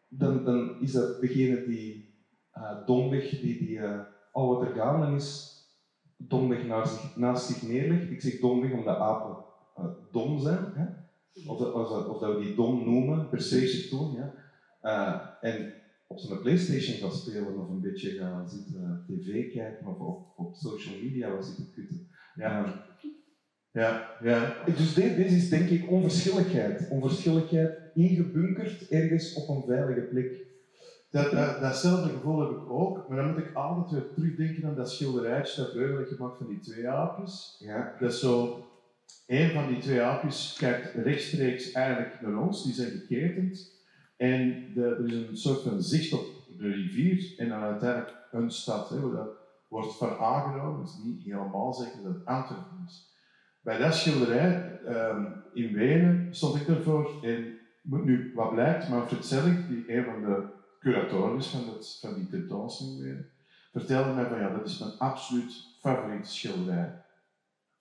dan, 0.09 0.45
dan 0.45 0.81
is 0.81 0.93
dat 0.93 1.21
degene 1.21 1.67
die 1.67 2.15
eh, 2.51 2.87
domweg, 2.87 3.29
die, 3.29 3.59
die 3.59 3.79
eh, 3.79 4.01
al 4.33 4.59
wat 4.59 5.13
is, 5.15 5.59
domweg 6.17 6.65
naar 6.65 6.87
zich, 6.87 7.17
naast 7.17 7.47
zich 7.47 7.63
neerlegt. 7.63 8.11
Ik 8.11 8.21
zeg 8.21 8.41
domweg 8.41 8.73
omdat 8.73 8.99
apen 8.99 9.37
dom 10.11 10.41
zijn, 10.41 10.73
hè? 10.75 10.87
Of, 11.47 11.59
dat, 11.59 11.73
of, 11.73 12.19
dat, 12.19 12.35
we 12.35 12.43
die 12.43 12.55
dom 12.55 12.85
noemen, 12.85 13.29
per 13.29 13.41
se. 13.41 13.89
Ja? 14.83 15.39
En 15.41 15.73
op 16.07 16.19
zijn 16.19 16.41
Playstation 16.41 16.97
gaan 16.97 17.19
spelen 17.19 17.59
of 17.59 17.69
een 17.69 17.81
beetje 17.81 18.11
gaan 18.11 18.49
zitten 18.49 19.05
tv 19.07 19.53
kijken 19.53 19.87
of 19.87 19.99
op, 19.99 20.33
op 20.37 20.55
social 20.55 20.95
media 21.03 21.29
gaan 21.29 21.45
zitten 21.45 21.71
kutten. 21.75 22.09
Ja. 22.35 22.85
Ja, 23.73 24.17
ja. 24.23 24.57
dus 24.77 24.95
dit, 24.95 25.17
dit 25.17 25.31
is 25.31 25.49
denk 25.49 25.69
ik 25.69 25.91
onverschilligheid. 25.91 26.89
Onverschilligheid 26.91 27.79
ingebunkerd 27.95 28.89
ergens 28.89 29.35
op 29.35 29.49
een 29.49 29.63
veilige 29.63 30.01
plek. 30.01 30.47
Dat, 31.11 31.31
dat, 31.31 31.61
datzelfde 31.61 32.11
gevoel 32.11 32.41
heb 32.41 32.51
ik 32.51 32.71
ook, 32.71 33.09
maar 33.09 33.17
dan 33.17 33.31
moet 33.31 33.39
ik 33.39 33.55
altijd 33.55 33.91
weer 33.91 34.13
terugdenken 34.15 34.69
aan 34.69 34.75
dat 34.75 34.91
schilderijtje 34.91 35.63
dat 35.63 35.73
Breugel 35.73 35.97
heeft 35.97 36.11
gemaakt 36.11 36.37
van 36.37 36.47
die 36.47 36.61
twee 36.61 36.89
aapjes. 36.89 37.57
Ja. 37.59 37.97
Dat 38.01 38.13
is 38.13 38.21
zo, 38.21 38.65
een 39.27 39.51
van 39.51 39.69
die 39.69 39.79
twee 39.79 40.01
aapjes 40.01 40.57
kijkt 40.59 40.95
rechtstreeks 40.95 41.73
eigenlijk 41.73 42.21
naar 42.21 42.39
ons, 42.39 42.65
die 42.65 42.75
zijn 42.75 42.91
geketend. 42.91 43.74
En 44.17 44.73
er 44.77 45.07
is 45.07 45.13
een 45.13 45.37
soort 45.37 45.63
van 45.63 45.83
zicht 45.83 46.13
op 46.13 46.27
de 46.59 46.69
rivier 46.69 47.35
en 47.39 47.49
dan 47.49 47.61
uiteindelijk 47.61 48.27
een 48.31 48.51
stad, 48.51 48.89
hè, 48.89 49.11
dat 49.11 49.29
wordt 49.69 49.97
van 49.97 50.19
aangenomen. 50.19 50.81
Het 50.81 50.89
is 50.89 51.05
niet 51.05 51.25
helemaal 51.25 51.73
zeker 51.75 52.03
dat 52.03 52.15
het 52.15 52.25
Antwerpen 52.25 52.85
is. 52.87 53.13
Bij 53.61 53.79
dat 53.79 53.95
schilderij 53.95 54.81
ehm, 54.87 55.27
in 55.55 55.73
Wenen 55.73 56.35
stond 56.35 56.61
ik 56.61 56.69
ervoor 56.69 57.25
en 57.25 57.59
nu, 57.83 58.33
wat 58.35 58.51
blijkt, 58.51 58.89
Manfred 58.89 59.25
Zellig, 59.25 59.67
die 59.69 59.97
een 59.97 60.05
van 60.05 60.21
de 60.21 60.47
curatoren 60.81 61.39
is 61.39 61.47
van, 61.47 61.69
het, 61.69 61.99
van 62.01 62.15
die 62.15 62.29
tentoonstelling 62.29 62.99
in 62.99 63.05
Wenen, 63.05 63.31
vertelde 63.73 64.13
mij 64.13 64.27
van 64.27 64.39
ja, 64.39 64.57
dat 64.57 64.67
is 64.67 64.79
mijn 64.79 64.99
absoluut 64.99 65.77
favoriete 65.81 66.29
schilderij. 66.29 67.03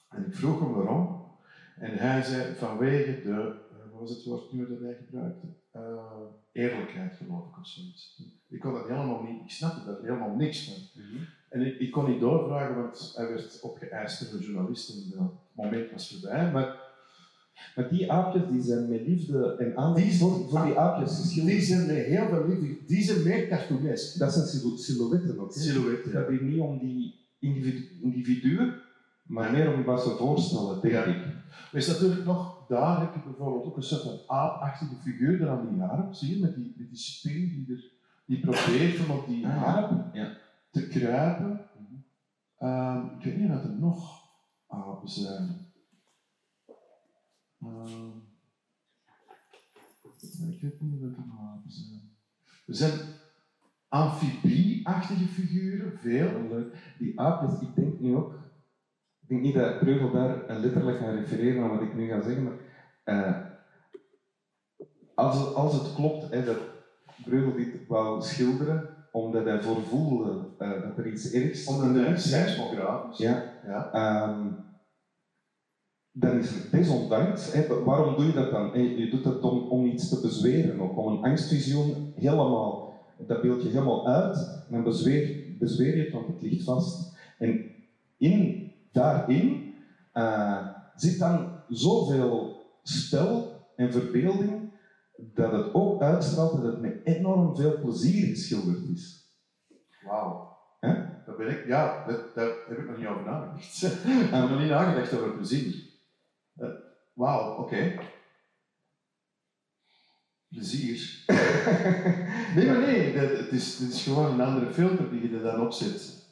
En 0.09 0.25
ik 0.25 0.35
vroeg 0.35 0.59
hem 0.59 0.73
waarom. 0.73 1.31
En 1.77 1.97
hij 1.97 2.21
zei 2.21 2.55
vanwege 2.55 3.21
de, 3.21 3.31
eh, 3.31 3.91
wat 3.91 3.99
was 3.99 4.09
het 4.09 4.25
woord 4.25 4.51
nu 4.51 4.67
dat 4.67 4.79
hij 4.79 4.95
gebruikte? 5.05 5.47
Eh, 5.73 5.81
eerlijkheid 6.51 7.13
geloof 7.15 7.47
ik 7.47 7.57
of 7.59 7.67
zoiets. 7.67 8.21
Ik 8.49 8.59
kon 8.59 8.73
dat 8.73 8.87
helemaal 8.87 9.23
niet, 9.23 9.41
ik 9.43 9.49
snapte 9.51 9.85
daar 9.85 10.01
helemaal 10.01 10.35
niks 10.35 10.65
van. 10.65 11.01
En 11.49 11.61
ik, 11.61 11.79
ik 11.79 11.91
kon 11.91 12.09
niet 12.09 12.19
doorvragen, 12.19 12.75
want 12.75 13.13
hij 13.15 13.27
werd 13.27 13.59
opgeëist 13.61 14.31
door 14.31 14.39
een 14.39 14.45
journalist 14.45 14.89
en 14.89 15.19
het 15.19 15.31
moment 15.53 15.91
was 15.91 16.11
voorbij. 16.11 16.51
Maar 16.51 16.81
Maar 17.75 17.89
die 17.89 18.11
aapjes 18.11 18.43
die 18.51 18.61
zijn 18.61 18.89
met 18.89 19.01
liefde 19.07 19.55
en 19.59 19.77
aandacht 19.77 20.05
Die- 20.05 20.17
voor, 20.17 20.49
voor 20.49 20.65
die 20.65 20.77
aapjes 20.77 21.15
geschilderd. 21.19 21.55
die 21.57 21.65
zijn 21.65 21.87
met 21.87 21.95
heel 22.05 22.27
veel 22.27 22.47
liefde, 22.47 22.85
die 22.85 23.03
zijn 23.03 23.23
meer 23.23 23.47
cartoonesk. 23.47 24.17
Dat 24.19 24.33
zijn 24.33 24.45
sil- 24.51 24.77
silhouetten 24.77 25.39
ook. 25.39 25.53
hè. 25.53 25.59
Silhouetten, 25.61 26.03
Het 26.11 26.19
gaat 26.21 26.29
hier 26.29 26.43
niet 26.43 26.59
om 26.59 26.79
die 26.79 27.15
individu 27.39 27.99
individuen, 28.01 28.75
maar 29.23 29.51
meer 29.51 29.73
om 29.73 29.83
wat 29.83 30.03
ze 30.03 30.09
voorstellen, 30.09 30.81
denk 30.81 30.93
Ja. 30.93 31.03
ik. 31.03 31.15
Er 31.71 31.77
is 31.77 31.87
natuurlijk 31.87 32.25
nog, 32.25 32.52
daar 32.67 32.99
heb 32.99 33.13
je 33.13 33.19
bijvoorbeeld 33.21 33.65
ook 33.65 33.77
een 33.77 33.83
soort 33.83 34.01
van 34.01 34.19
aapachtige 34.37 34.95
figuur 34.95 35.41
er 35.41 35.49
aan 35.49 35.69
die 35.69 35.81
harp, 35.81 36.13
zie 36.13 36.35
je, 36.35 36.41
met 36.41 36.55
die, 36.55 36.73
met 36.77 36.87
die 36.89 36.97
spin 36.97 37.47
die, 37.47 37.75
er, 37.75 37.91
die 38.25 38.39
probeert 38.39 39.05
om 39.05 39.11
op 39.11 39.27
die 39.27 39.47
Ah, 39.47 39.63
harp 39.63 40.13
ja. 40.15 40.37
te 40.71 40.87
kruipen. 40.87 41.65
Ehm, 42.57 43.05
ik 43.17 43.23
weet 43.23 43.37
niet 43.37 43.51
of 43.51 43.63
er 43.63 43.69
nog 43.69 44.27
apen 44.67 45.09
zijn. 45.09 45.67
Ehm, 47.61 48.07
ik 50.49 50.61
weet 50.61 50.81
niet 50.81 50.93
of 50.93 51.01
er 51.01 51.25
nog 51.27 51.39
apen 51.39 51.71
zijn. 51.71 52.11
Er 52.67 52.75
zijn 52.75 52.99
amfibie-achtige 53.87 55.25
figuren, 55.25 55.97
veel. 55.99 56.47
Leuk. 56.49 56.95
Die 56.99 57.19
aapjes, 57.19 57.61
ik 57.61 57.75
denk 57.75 57.99
nu 57.99 58.15
ook, 58.15 58.33
denk 59.33 59.45
niet 59.45 59.63
dat 59.63 59.79
Breugel 59.79 60.11
daar 60.11 60.45
eh, 60.45 60.59
letterlijk 60.59 60.97
gaat 60.97 61.15
refereren 61.15 61.63
aan 61.63 61.69
wat 61.69 61.81
ik 61.81 61.95
nu 61.95 62.07
ga 62.07 62.21
zeggen, 62.21 62.43
maar 62.43 62.53
eh, 63.03 63.35
als, 65.15 65.39
het, 65.39 65.53
als 65.55 65.73
het 65.73 65.93
klopt 65.93 66.29
hè, 66.29 66.45
dat 66.45 66.57
Breugel 67.25 67.55
dit 67.55 67.87
wou 67.87 68.21
schilderen, 68.21 68.89
omdat 69.11 69.45
hij 69.45 69.61
voorvoelde 69.61 70.45
eh, 70.57 70.81
dat 70.81 70.97
er 70.97 71.07
iets 71.07 71.31
ergs 71.31 71.67
Onder 71.67 71.93
de 71.93 72.09
is. 72.09 72.29
Ja. 73.17 73.43
ja. 73.65 73.91
Ehm, 73.91 74.47
dan 76.11 76.37
is 76.37 76.49
het 76.49 76.71
desondanks, 76.71 77.53
hè, 77.53 77.83
waarom 77.83 78.15
doe 78.15 78.25
je 78.25 78.33
dat 78.33 78.51
dan? 78.51 78.71
Je 78.97 79.09
doet 79.09 79.23
dat 79.23 79.41
om, 79.41 79.59
om 79.59 79.85
iets 79.85 80.09
te 80.09 80.19
bezweren, 80.21 80.79
ook, 80.79 80.97
om 80.97 81.07
een 81.07 81.23
angstvisioen 81.23 82.13
helemaal, 82.15 82.93
dat 83.27 83.41
beeld 83.41 83.63
je 83.63 83.69
helemaal 83.69 84.07
uit, 84.07 84.37
en 84.37 84.73
dan 84.73 84.83
bezweer, 84.83 85.55
bezweer 85.59 85.97
je 85.97 86.03
het, 86.03 86.13
want 86.13 86.27
het 86.27 86.41
ligt 86.41 86.63
vast. 86.63 87.17
En 87.37 87.71
in, 88.17 88.72
daarin 88.93 89.75
eh, 90.11 90.67
zit 90.95 91.19
dan 91.19 91.61
zoveel 91.69 92.61
spel 92.83 93.61
en 93.75 93.91
verbeelding, 93.91 94.71
dat 95.17 95.51
het 95.51 95.73
ook 95.73 96.01
uitstraalt 96.01 96.51
dat 96.51 96.63
het 96.63 96.81
met 96.81 97.01
enorm 97.03 97.55
veel 97.55 97.79
plezier 97.79 98.27
geschilderd 98.27 98.83
is. 98.89 99.27
Wauw. 100.05 100.57
Hè? 100.79 100.93
Dat 101.25 101.37
ben 101.37 101.49
ik, 101.49 101.67
ja, 101.67 102.05
dat, 102.07 102.35
daar 102.35 102.51
heb 102.67 102.77
ik 102.77 102.87
nog 102.87 102.97
niet 102.97 103.07
over 103.07 103.23
nagedacht. 103.23 103.83
ik 104.23 104.29
heb 104.31 104.49
nog 104.49 104.59
niet 104.59 104.69
nagedacht 104.69 105.13
over 105.13 105.33
plezier. 105.33 105.75
Eh, 106.55 106.67
Wauw, 107.13 107.57
oké. 107.57 107.99
Plezier. 110.49 111.23
nee, 112.55 112.67
maar 112.67 112.79
nee, 112.79 113.13
dat, 113.13 113.37
het, 113.37 113.51
is, 113.51 113.77
het 113.77 113.93
is 113.93 114.03
gewoon 114.03 114.31
een 114.31 114.47
andere 114.47 114.73
filter 114.73 115.09
die 115.09 115.29
je 115.29 115.37
er 115.37 115.43
dan 115.43 115.61
op 115.61 115.71
zet. 115.71 116.22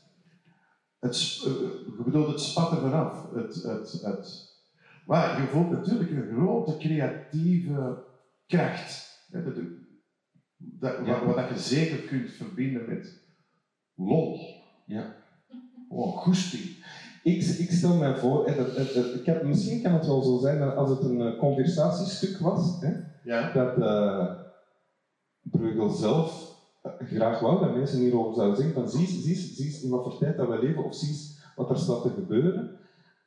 Het, 1.01 1.15
sp- 1.15 1.45
eh, 1.45 1.51
je 1.97 2.01
bedoelt 2.05 2.27
het 2.27 2.39
spat 2.41 2.71
er 2.71 2.77
vanaf. 2.79 3.31
Het, 3.33 3.53
het, 3.63 3.91
het, 4.01 4.49
maar 5.05 5.41
je 5.41 5.47
voelt 5.47 5.69
natuurlijk 5.69 6.11
een 6.11 6.29
grote 6.35 6.77
creatieve 6.77 8.03
kracht. 8.45 9.19
hè, 9.31 9.43
dat, 9.43 9.55
dat, 10.57 11.05
Ja. 11.05 11.25
wat, 11.25 11.49
je 11.49 11.57
zeker 11.59 11.97
kunt 11.97 12.29
verbinden 12.31 12.85
met 12.89 13.19
lol. 13.95 14.39
Ja. 14.85 15.15
Gewoon 15.87 16.11
goesting. 16.13 16.85
Ik, 17.23 17.41
ik 17.43 17.71
stel 17.71 17.95
mij 17.97 18.15
voor, 18.15 18.47
hè, 18.47 18.55
dat, 18.55 18.75
dat, 18.75 18.93
dat- 18.93 19.13
ik 19.15 19.25
heb, 19.25 19.43
misschien 19.43 19.81
kan 19.81 19.93
het 19.93 20.05
wel 20.05 20.21
zo 20.21 20.37
zijn 20.37 20.59
dat 20.59 20.75
als 20.75 20.89
het 20.89 21.03
een 21.03 21.21
eh, 21.21 21.37
conversatiestuk 21.39 22.37
was, 22.37 22.79
hè, 22.81 22.93
Ja. 23.23 23.51
dat 23.53 23.81
eh 23.81 24.39
Bruegel 25.41 25.89
zelf 25.89 26.49
eh, 26.49 26.50
graag 26.83 27.39
wou 27.39 27.59
dat 27.59 27.75
mensen 27.75 27.99
hierover 27.99 28.33
zouden 28.33 28.57
zeggen 28.57 28.73
van 28.73 28.89
zie, 28.89 29.07
zie, 29.07 29.83
in 29.83 29.89
wat 29.89 30.03
voor 30.03 30.17
tijd 30.17 30.37
dat 30.37 30.47
we 30.47 30.59
leven 30.59 30.83
of 30.83 30.95
zie 30.95 31.39
wat 31.55 31.69
er 31.69 31.77
staat 31.77 32.01
te 32.01 32.09
gebeuren. 32.09 32.77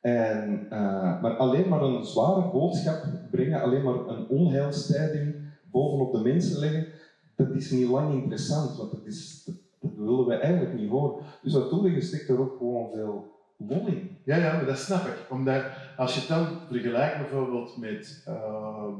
En, 0.01 0.67
eh, 0.69 1.21
maar 1.21 1.37
alleen 1.37 1.69
maar 1.69 1.81
een 1.81 2.05
zware 2.05 2.51
boodschap 2.51 3.03
brengen, 3.31 3.61
alleen 3.61 3.83
maar 3.83 4.07
een 4.07 4.27
onheilstijding 4.27 5.35
bovenop 5.71 6.11
de 6.11 6.19
mensen 6.19 6.59
leggen, 6.59 6.87
dat 7.35 7.49
is 7.49 7.71
niet 7.71 7.87
lang 7.87 8.13
interessant, 8.13 8.77
want 8.77 8.91
dat, 8.91 9.05
is, 9.05 9.43
dat, 9.45 9.55
dat 9.79 9.91
willen 9.95 10.25
wij 10.25 10.39
eigenlijk 10.39 10.73
niet 10.73 10.89
horen. 10.89 11.25
Dus 11.41 11.53
natuurlijk 11.53 12.03
steekt 12.03 12.29
er 12.29 12.39
ook 12.39 12.57
gewoon 12.57 12.91
veel 12.91 13.33
lol 13.57 13.87
in. 13.87 14.17
Ja, 14.23 14.35
ja, 14.35 14.55
maar 14.55 14.65
dat 14.65 14.77
snap 14.77 15.05
ik. 15.05 15.27
Omdat 15.29 15.63
als 15.97 16.13
je 16.13 16.19
het 16.19 16.29
dan 16.29 16.47
vergelijkt 16.69 17.17
bijvoorbeeld 17.17 17.77
met, 17.77 18.23
ehm, 18.25 18.93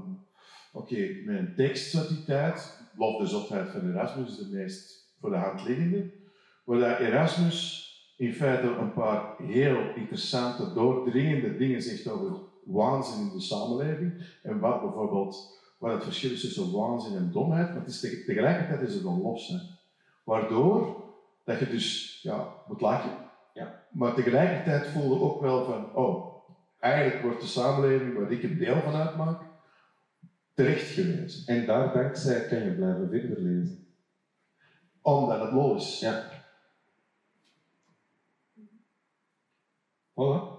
oké, 0.73 1.07
met 1.25 1.37
een 1.37 1.53
tekst 1.55 1.97
uit 1.97 2.07
die 2.07 2.23
tijd, 2.23 2.84
Lof 2.97 3.17
de 3.17 3.27
Zotheid 3.27 3.69
van 3.69 3.89
Erasmus 3.89 4.29
is 4.29 4.37
de 4.37 4.55
meest 4.55 5.13
voor 5.19 5.29
de 5.29 5.35
hand 5.35 5.63
liggende, 5.63 6.11
waar 6.63 6.99
Erasmus 6.99 7.83
in 8.17 8.33
feite 8.33 8.67
een 8.67 8.93
paar 8.93 9.35
heel 9.37 9.95
interessante, 9.95 10.73
doordringende 10.73 11.57
dingen 11.57 11.81
zegt 11.81 12.07
over 12.07 12.37
waanzin 12.65 13.21
in 13.21 13.33
de 13.33 13.41
samenleving. 13.41 14.39
En 14.43 14.59
wat 14.59 14.81
bijvoorbeeld, 14.81 15.59
wat 15.79 15.93
het 15.93 16.03
verschil 16.03 16.31
is 16.31 16.41
tussen 16.41 16.71
waanzin 16.71 17.17
en 17.17 17.31
domheid. 17.31 17.67
Maar 17.67 17.83
het 17.83 17.87
is 17.87 17.99
tegelijkertijd 17.99 18.81
is 18.81 18.93
het 18.93 19.03
een 19.03 19.21
los. 19.21 19.47
Hè. 19.47 19.57
Waardoor 20.23 21.03
dat 21.43 21.59
je 21.59 21.69
dus 21.69 22.19
ja, 22.21 22.47
moet 22.67 22.81
lachen. 22.81 23.17
Ja. 23.53 23.83
Maar 23.91 24.13
tegelijkertijd 24.13 24.87
voelde 24.87 25.23
ook 25.23 25.41
wel 25.41 25.65
van, 25.65 25.95
oh, 25.95 26.35
eigenlijk 26.79 27.21
wordt 27.21 27.41
de 27.41 27.47
samenleving 27.47 28.17
waar 28.17 28.31
ik 28.31 28.43
een 28.43 28.57
deel 28.57 28.81
van 28.81 28.93
uitmaak, 28.93 29.41
terecht 30.55 30.87
gewezen. 30.87 31.55
En 31.55 31.65
daar 31.65 31.93
dankzij 31.93 32.47
kan 32.47 32.63
je 32.63 32.75
blijven 32.75 33.09
verder 33.09 33.41
lezen. 33.41 33.87
Omdat 35.01 35.41
het 35.41 35.51
lol 35.51 35.75
is. 35.75 35.99
Ja. 35.99 36.29
Voilà. 40.11 40.53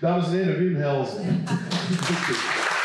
Dames 0.00 0.26
en 0.26 0.32
heren, 0.32 0.58
Wim 0.58 0.74
Helsen. 0.74 1.44